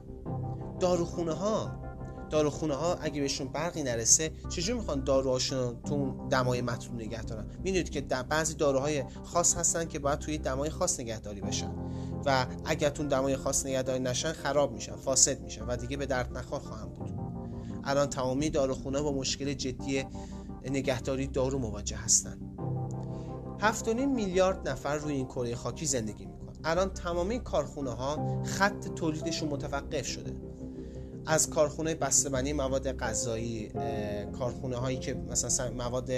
داروخونه 0.79 1.33
ها 1.33 1.85
داروخونه 2.29 2.73
ها 2.73 2.95
اگه 2.95 3.21
بهشون 3.21 3.47
برقی 3.47 3.83
نرسه 3.83 4.31
چجور 4.49 4.75
می‌خوان 4.75 5.03
داروهاشون 5.03 5.81
تو 5.81 6.27
دمای 6.29 6.61
مطلوب 6.61 6.95
نگه 6.95 7.23
دارن؟ 7.23 7.45
می‌دونید 7.63 7.89
که 7.89 8.01
در 8.01 8.23
بعضی 8.23 8.53
داروهای 8.53 9.03
خاص 9.23 9.55
هستن 9.55 9.85
که 9.85 9.99
باید 9.99 10.19
توی 10.19 10.37
دمای 10.37 10.69
خاص 10.69 10.99
نگهداری 10.99 11.41
بشن. 11.41 11.71
و 12.25 12.45
اگر 12.65 12.89
تو 12.89 13.03
دمای 13.03 13.35
خاص 13.35 13.65
نگهداری 13.65 13.99
نشن 13.99 14.31
خراب 14.31 14.71
میشن 14.71 14.95
فاسد 14.95 15.41
میشن 15.41 15.65
و 15.65 15.75
دیگه 15.75 15.97
به 15.97 16.05
درد 16.05 16.37
نخور 16.37 16.59
خواهم 16.59 16.89
بود. 16.89 17.19
الان 17.83 18.09
تمامی 18.09 18.49
داروخونه 18.49 19.01
با 19.01 19.11
مشکل 19.11 19.53
جدی 19.53 20.05
نگهداری 20.69 21.27
دارو 21.27 21.59
مواجه 21.59 21.97
هستن. 21.97 22.37
7.5 23.59 23.87
میلیارد 24.15 24.69
نفر 24.69 24.95
روی 24.95 25.13
این 25.13 25.25
کره 25.25 25.55
خاکی 25.55 25.85
زندگی 25.85 26.25
می‌کنن. 26.25 26.55
الان 26.63 26.89
تمامی 26.89 27.39
کارخونه 27.39 27.89
ها 27.89 28.43
خط 28.43 28.87
تولیدشون 28.87 29.49
متوقف 29.49 30.05
شده. 30.05 30.35
از 31.25 31.49
کارخونه 31.49 31.95
بسته‌بندی 31.95 32.53
مواد 32.53 32.97
غذایی 32.97 33.71
کارخونه 34.39 34.75
هایی 34.75 34.97
که 34.97 35.13
مثلا 35.13 35.71
مواد 35.71 36.11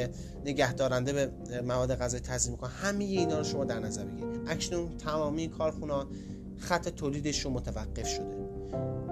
نگهدارنده 0.46 1.14
به 1.14 1.32
مواد 1.62 1.96
غذایی 1.96 2.24
تزریق 2.24 2.52
می‌کنن 2.52 2.70
همه 2.70 3.04
اینا 3.04 3.38
رو 3.38 3.44
شما 3.44 3.66
در 3.66 3.80
نظر 3.80 4.04
بگیرید. 4.04 4.42
اکنون 4.48 4.98
تمامی 4.98 5.48
کارخونه 5.48 6.06
خط 6.58 6.90
تولیدشون 6.90 7.54
متوقف 7.54 8.08
شده. 8.08 8.38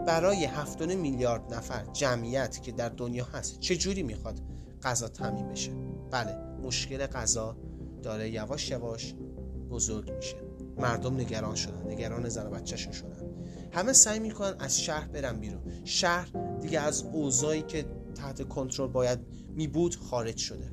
برای 0.07 0.45
7 0.45 0.81
میلیارد 0.81 1.53
نفر 1.53 1.85
جمعیت 1.93 2.63
که 2.63 2.71
در 2.71 2.89
دنیا 2.89 3.25
هست 3.25 3.59
چه 3.59 3.75
جوری 3.75 4.03
می‌خواد 4.03 4.39
غذا 4.85 5.07
تامین 5.07 5.49
بشه. 5.49 5.71
بله 6.11 6.37
مشکل 6.63 7.05
غذا 7.05 7.57
داره 8.03 8.29
یواش 8.29 8.69
یواش 8.69 9.15
بزرگ 9.69 10.11
میشه. 10.11 10.35
مردم 10.77 11.15
نگران 11.15 11.55
شدن 11.55 11.91
نگران 11.91 12.29
زن 12.29 12.47
و 12.47 12.49
بچهشون 12.49 12.91
شدن. 12.93 13.29
همه 13.71 13.93
سعی 13.93 14.19
می‌کنن 14.19 14.55
از 14.59 14.81
شهر 14.81 15.07
برن 15.07 15.39
بیرون. 15.39 15.61
شهر 15.83 16.29
دیگه 16.61 16.79
از 16.79 17.03
اوضاعی 17.03 17.61
که 17.61 17.85
تحت 18.15 18.49
کنترل 18.49 18.87
باید 18.87 19.19
میبود 19.49 19.95
خارج 19.95 20.37
شده. 20.37 20.71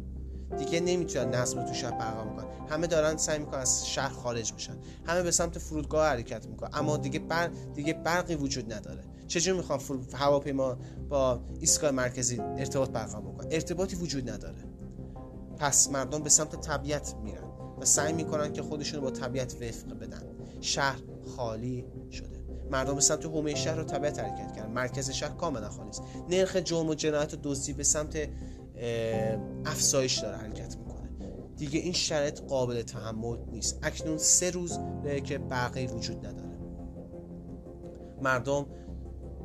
دیگه 0.58 0.80
نمی‌تونن 0.80 1.34
نظم 1.34 1.66
تو 1.66 1.74
شهر 1.74 1.90
برقرار 1.90 2.36
کنن. 2.36 2.68
همه 2.68 2.86
دارن 2.86 3.16
سعی 3.16 3.38
می‌کنن 3.38 3.60
از 3.60 3.88
شهر 3.88 4.08
خارج 4.08 4.52
بشن. 4.52 4.76
همه 5.06 5.22
به 5.22 5.30
سمت 5.30 5.58
فرودگاه 5.58 6.08
حرکت 6.08 6.46
می‌کنن. 6.46 6.70
اما 6.72 6.96
دیگه 6.96 7.18
بر 7.18 7.46
دیگه 7.74 7.92
برقی 7.92 8.34
وجود 8.34 8.72
نداره. 8.72 9.04
چجور 9.32 9.56
می‌خوان 9.56 9.80
هواپیما 10.14 10.76
با 11.08 11.40
ایستگاه 11.60 11.90
مرکزی 11.90 12.40
ارتباط 12.40 12.90
برقرار 12.90 13.22
بکنن 13.22 13.48
ارتباطی 13.50 13.96
وجود 13.96 14.30
نداره. 14.30 14.64
پس 15.58 15.90
مردم 15.90 16.22
به 16.22 16.30
سمت 16.30 16.60
طبیعت 16.60 17.14
میرن 17.22 17.44
و 17.80 17.84
سعی 17.84 18.12
می‌کنن 18.12 18.52
که 18.52 18.62
خودشون 18.62 19.00
با 19.00 19.10
طبیعت 19.10 19.54
وفق 19.62 19.98
بدن. 19.98 20.22
شهر 20.60 20.98
خالی 21.36 21.84
شده. 22.10 22.44
مردم 22.70 22.94
به 22.94 23.00
سمت 23.00 23.26
حومه 23.26 23.54
شهر 23.54 23.76
رو 23.76 23.84
طبیعت 23.84 24.18
حرکت 24.18 24.56
کردن. 24.56 24.72
مرکز 24.72 25.10
شهر 25.10 25.34
کاملا 25.34 25.68
خالی 25.68 25.88
است. 25.88 26.02
نرخ 26.28 26.56
جرم 26.56 26.88
و 26.88 26.94
جنایت 26.94 27.34
و 27.34 27.36
دزدی 27.42 27.72
به 27.72 27.84
سمت 27.84 28.28
افزایش 29.64 30.18
داره 30.18 30.36
حرکت 30.36 30.76
می‌کنه. 30.76 31.10
دیگه 31.56 31.80
این 31.80 31.92
شرایط 31.92 32.40
قابل 32.40 32.82
تحمل 32.82 33.38
نیست. 33.50 33.78
اکنون 33.82 34.18
سه 34.18 34.50
روز 34.50 34.78
که 35.24 35.38
برقی 35.38 35.86
وجود 35.86 36.26
نداره. 36.26 36.58
مردم 38.22 38.66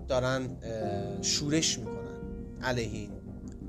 دارن 0.08 0.58
شورش 1.22 1.80
می‌کنن 1.80 2.18
علیه 2.62 2.92
این 2.92 3.12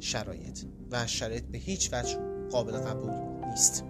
شرایط 0.01 0.59
و 0.91 1.07
شرایط 1.07 1.45
به 1.45 1.59
هیچ 1.59 1.91
وجه 1.93 2.19
قابل 2.51 2.73
قبول 2.73 3.11
نیست. 3.51 3.85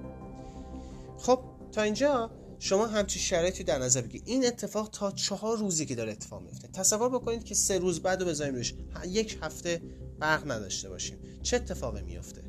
خب 1.19 1.41
تا 1.73 1.83
اینجا 1.83 2.31
شما 2.59 2.87
همچین 2.87 3.23
شرایطی 3.23 3.65
در 3.65 3.79
نظر 3.79 4.01
بگیرید. 4.01 4.29
این 4.29 4.47
اتفاق 4.47 4.89
تا 4.93 5.11
چهار 5.11 5.59
روزی 5.59 5.87
که 5.87 5.95
داره 5.95 6.13
اتفاق 6.13 6.43
میفته 6.43 6.69
تصور 6.69 7.09
بکنید 7.09 7.45
که 7.45 7.55
سه 7.55 7.79
روز 7.79 8.01
بعد 8.01 8.21
رو 8.21 8.29
بذاریم 8.29 8.55
روش. 8.55 8.75
یک 9.09 9.39
هفته 9.43 9.83
برق 10.19 10.51
نداشته 10.51 10.89
باشیم. 10.89 11.19
چه 11.43 11.57
اتفاقی 11.57 12.03
میفته 12.03 12.43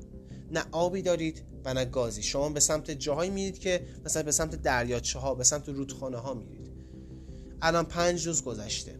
نه 0.51 0.63
آبی 0.71 1.01
دارید 1.01 1.43
و 1.65 1.73
نه 1.73 1.85
گازی. 1.85 2.23
شما 2.23 2.49
به 2.49 2.59
سمت 2.59 2.91
جاهایی 2.91 3.31
میرید 3.31 3.59
که 3.59 3.85
مثلا 4.05 4.23
به 4.23 4.31
سمت 4.31 4.55
دریاچه 4.55 5.19
ها 5.19 5.35
به 5.35 5.43
سمت 5.43 5.69
رودخانه 5.69 6.17
ها 6.17 6.33
میرید. 6.33 6.69
الان 7.61 7.85
پنج 7.85 8.27
روز 8.27 8.43
گذشته. 8.43 8.99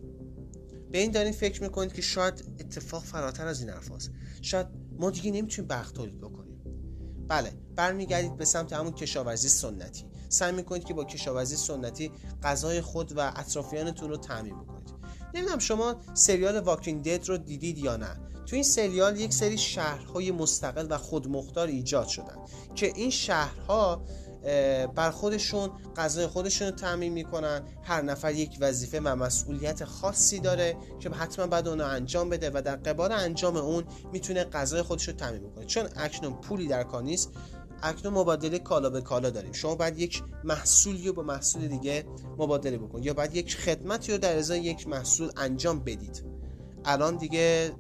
به 0.92 0.98
این 0.98 1.12
دارین 1.12 1.34
فکر 1.34 1.64
می‌کنید 1.64 1.94
که 1.94 2.02
شاید 2.02 2.44
اتفاق 2.60 3.04
فراتر 3.04 3.48
از 3.48 3.62
این 3.62 3.70
حرف 3.70 3.92
شاید 4.42 4.68
ما 5.00 5.10
دیگه 5.10 5.32
نمی‌تونیم 5.32 5.68
برق 5.68 5.92
تولید 5.92 6.22
بکنیم. 6.22 6.62
بله 7.28 7.52
برمیگردید 7.76 8.38
به 8.38 8.46
سمت 8.46 8.74
همون 8.74 8.92
کشاورزی 8.92 9.50
سنتی. 9.50 10.06
سعی 10.30 10.52
می‌کنید 10.52 10.84
که 10.84 10.94
با 10.94 11.04
کشاورزی 11.04 11.56
سنتی 11.56 12.12
غذای 12.44 12.82
خود 12.82 13.18
و 13.18 13.32
اطرافیانتون 13.36 14.10
رو 14.10 14.18
تعمین 14.18 14.60
بکنید. 14.60 14.90
نمی‌دونم 15.34 15.60
شما 15.60 15.96
سریال 16.14 16.60
واکینگ 16.60 17.04
دد 17.04 17.30
رو 17.30 17.38
دیدید 17.38 17.78
یا 17.78 17.98
نه. 17.98 18.20
تو 18.46 18.56
این 18.56 18.64
سریال 18.64 19.20
یک 19.20 19.34
سری 19.34 19.58
شهرهای 19.58 20.32
مستقل 20.32 20.88
و 20.90 20.98
خودمختار 20.98 21.68
ایجاد 21.68 22.08
شدن 22.08 22.36
که 22.76 22.94
این 22.96 23.10
شهرها 23.10 24.06
بر 24.96 25.12
خودشون 25.12 25.70
غذای 25.96 26.28
خودشون 26.28 26.68
رو 26.68 26.76
تعمین 26.76 27.14
می‌کنن. 27.14 27.62
هر 27.84 28.02
نفر 28.02 28.34
یک 28.34 28.58
وظیفه 28.60 29.02
و 29.04 29.16
مسئولیت 29.16 29.86
خاصی 29.86 30.40
داره 30.40 30.78
که 31.00 31.10
حتما 31.10 31.48
باید 31.48 31.68
اون 31.68 31.82
انجام 31.82 32.30
بده 32.30 32.52
و 32.54 32.62
در 32.62 32.76
قبال 32.76 33.12
انجام 33.12 33.58
اون 33.58 33.84
می‌تونه 34.14 34.44
غذای 34.44 34.82
خودش 34.82 35.08
رو 35.08 35.14
تعمین 35.14 35.44
بکنه. 35.44 35.66
چون 35.66 35.90
اکنون 35.96 36.34
پولی 36.34 36.68
در 36.68 36.84
کار 36.84 37.04
نیست 37.04 37.30
اکنون 37.84 38.14
مبادله 38.14 38.60
کالا 38.60 38.90
به 38.90 39.02
کالا 39.02 39.30
داریم. 39.30 39.52
شما 39.52 39.76
باید 39.76 40.00
یک 40.00 40.24
محصولی 40.44 41.08
رو 41.08 41.14
با 41.14 41.24
محصول 41.24 41.68
دیگه 41.68 42.06
مبادله 42.38 42.78
بکنید 42.78 43.06
یا 43.06 43.14
باید 43.14 43.36
یک 43.36 43.58
خدمتی 43.58 44.12
رو 44.12 44.18
در 44.18 44.38
ازای 44.38 44.62
یک 44.62 44.88
محصول 44.88 45.32
انجام 45.38 45.80
بدید. 45.80 46.24
الان 46.86 47.18
دیگه 47.18 47.72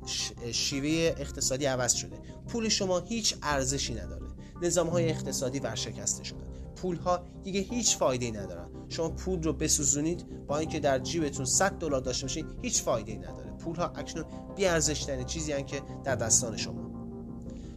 شیوه 0.52 1.16
اقتصادی 1.18 1.66
عوض 1.66 1.94
شده. 1.94 2.18
پول 2.48 2.70
شما 2.70 3.00
هیچ 3.00 3.36
ارزشی 3.42 3.94
نداره. 3.94 4.29
نظام 4.62 4.88
های 4.88 5.10
اقتصادی 5.10 5.60
ورشکسته 5.60 6.24
شده. 6.24 6.40
پول 6.76 6.98
ها 6.98 7.20
دیگه 7.44 7.60
هیچ 7.60 7.98
فایده 7.98 8.26
ای 8.26 8.32
ندارن. 8.32 8.70
شما 8.90 9.10
پول 9.10 9.44
رو 9.44 9.54
بسوزونید 9.54 10.46
با 10.48 10.58
اینکه 10.58 10.80
در 10.80 11.00
جیبتون 11.00 11.46
100 11.46 11.72
دلار 11.72 12.02
داشته 12.02 12.26
باشید 12.26 12.46
هیچ 12.62 12.82
فایده 12.82 13.12
ای 13.12 13.18
نداره. 13.18 13.52
پول 13.52 13.76
ها 13.76 13.86
اکنون 13.86 14.26
بی 14.56 14.66
ارزش 14.66 15.24
چیزی 15.26 15.52
هن 15.52 15.66
که 15.66 15.82
در 16.04 16.16
دستان 16.16 16.58
شما. 16.58 16.90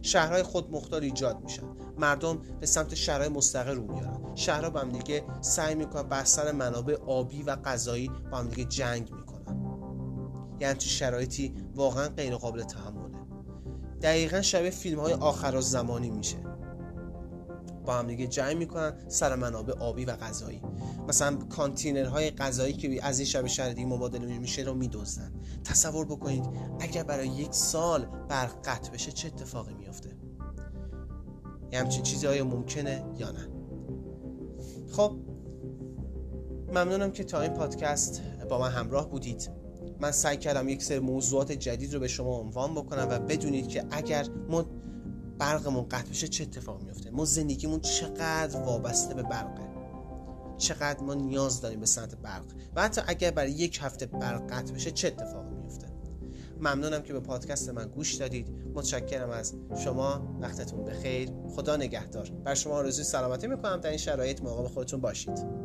شهرهای 0.01 0.43
خودمختار 0.43 1.01
ایجاد 1.01 1.43
میشن. 1.43 1.63
مردم 1.97 2.41
به 2.59 2.65
سمت 2.65 2.95
شهرهای 2.95 3.29
مستقل 3.29 3.75
رو 3.75 3.93
میارن. 3.93 4.35
شهرها 4.35 4.69
با 4.69 4.79
هم 4.79 4.89
دیگه 4.89 5.23
سعی 5.41 5.75
می‌کنن 5.75 6.03
بر 6.03 6.23
سر 6.23 6.51
منابع 6.51 6.95
آبی 6.95 7.43
و 7.43 7.55
غذایی 7.55 8.11
با 8.31 8.37
هم 8.37 8.47
دیگه 8.47 8.65
جنگ 8.65 9.11
می‌کنن. 9.11 9.33
یعنی 10.59 10.73
تو 10.73 10.85
شرایطی 10.85 11.53
واقعا 11.75 12.07
غیر 12.07 12.35
قابل 12.35 12.63
تحمله. 12.63 13.19
دقیقا 14.01 14.41
شبیه 14.41 14.69
فیلم 14.69 14.99
های 14.99 15.13
آخر 15.13 15.61
زمانی 15.61 16.09
میشه. 16.09 16.37
با 17.85 17.93
هم 17.93 18.07
دیگه 18.07 18.27
جمع 18.27 18.53
می‌کنن 18.53 18.93
سر 19.07 19.35
منابع 19.35 19.73
آبی 19.73 20.05
و 20.05 20.15
غذایی. 20.15 20.61
مثلا 21.07 21.35
کانتینرهای 21.35 22.31
غذایی 22.31 22.73
که 22.73 23.05
از 23.05 23.19
این 23.19 23.25
شب 23.25 23.47
شهر 23.47 23.69
دیگه 23.69 23.87
مبادله 23.87 24.39
میشه 24.39 24.61
رو 24.61 24.73
میدوزن 24.73 25.31
تصور 25.63 26.05
بکنید 26.05 26.45
اگر 26.79 27.03
برای 27.03 27.27
یک 27.27 27.53
سال 27.53 28.05
برق 28.29 28.61
قطع 28.65 28.91
بشه 28.91 29.11
چه 29.11 29.27
اتفاقی 29.27 29.73
میفته 29.73 30.09
یه 31.71 31.79
همچین 31.79 32.03
چیزی 32.03 32.27
آیا 32.27 32.45
ممکنه 32.45 33.05
یا 33.17 33.31
نه؟ 33.31 33.49
خب 34.91 35.15
ممنونم 36.67 37.11
که 37.11 37.23
تا 37.23 37.41
این 37.41 37.53
پادکست 37.53 38.21
با 38.49 38.59
من 38.59 38.71
همراه 38.71 39.09
بودید. 39.09 39.49
من 39.99 40.11
سعی 40.11 40.37
کردم 40.37 40.69
یک 40.69 40.83
سری 40.83 40.99
موضوعات 40.99 41.51
جدید 41.51 41.93
رو 41.93 41.99
به 41.99 42.07
شما 42.07 42.37
عنوان 42.37 42.75
بکنم 42.75 43.07
و 43.09 43.19
بدونید 43.19 43.67
که 43.67 43.85
اگر 43.91 44.25
ما 44.49 44.65
برقمون 45.43 45.89
قطع 45.89 46.09
بشه 46.09 46.27
چه 46.27 46.43
اتفاق 46.43 46.81
میفته 46.81 47.09
ما 47.09 47.25
زندگیمون 47.25 47.79
چقدر 47.79 48.59
وابسته 48.59 49.13
به 49.13 49.23
برقه؟ 49.23 49.73
چقدر 50.57 51.03
ما 51.03 51.13
نیاز 51.13 51.61
داریم 51.61 51.79
به 51.79 51.85
سمت 51.85 52.15
برق؟ 52.15 52.45
و 52.75 52.83
حتی 52.83 53.01
اگر 53.07 53.31
برای 53.31 53.51
یک 53.51 53.79
هفته 53.81 54.05
برق 54.05 54.51
قطع 54.51 54.73
بشه 54.73 54.91
چه 54.91 55.07
اتفاقی 55.07 55.55
میفته 55.55 55.87
ممنونم 56.59 57.01
که 57.01 57.13
به 57.13 57.19
پادکست 57.19 57.69
من 57.69 57.87
گوش 57.87 58.13
دادید. 58.13 58.49
متشکرم 58.73 59.29
از 59.29 59.53
شما. 59.83 60.37
وقتتون 60.41 60.85
بخیر. 60.85 61.29
خدا 61.55 61.75
نگهدار. 61.77 62.29
بر 62.29 62.55
شما 62.55 62.73
آرزوی 62.73 63.03
سلامتی 63.03 63.47
می‌کنم. 63.47 63.77
در 63.77 63.89
این 63.89 63.97
شرایط 63.97 64.41
مراقب 64.41 64.67
خودتون 64.67 65.01
باشید. 65.01 65.62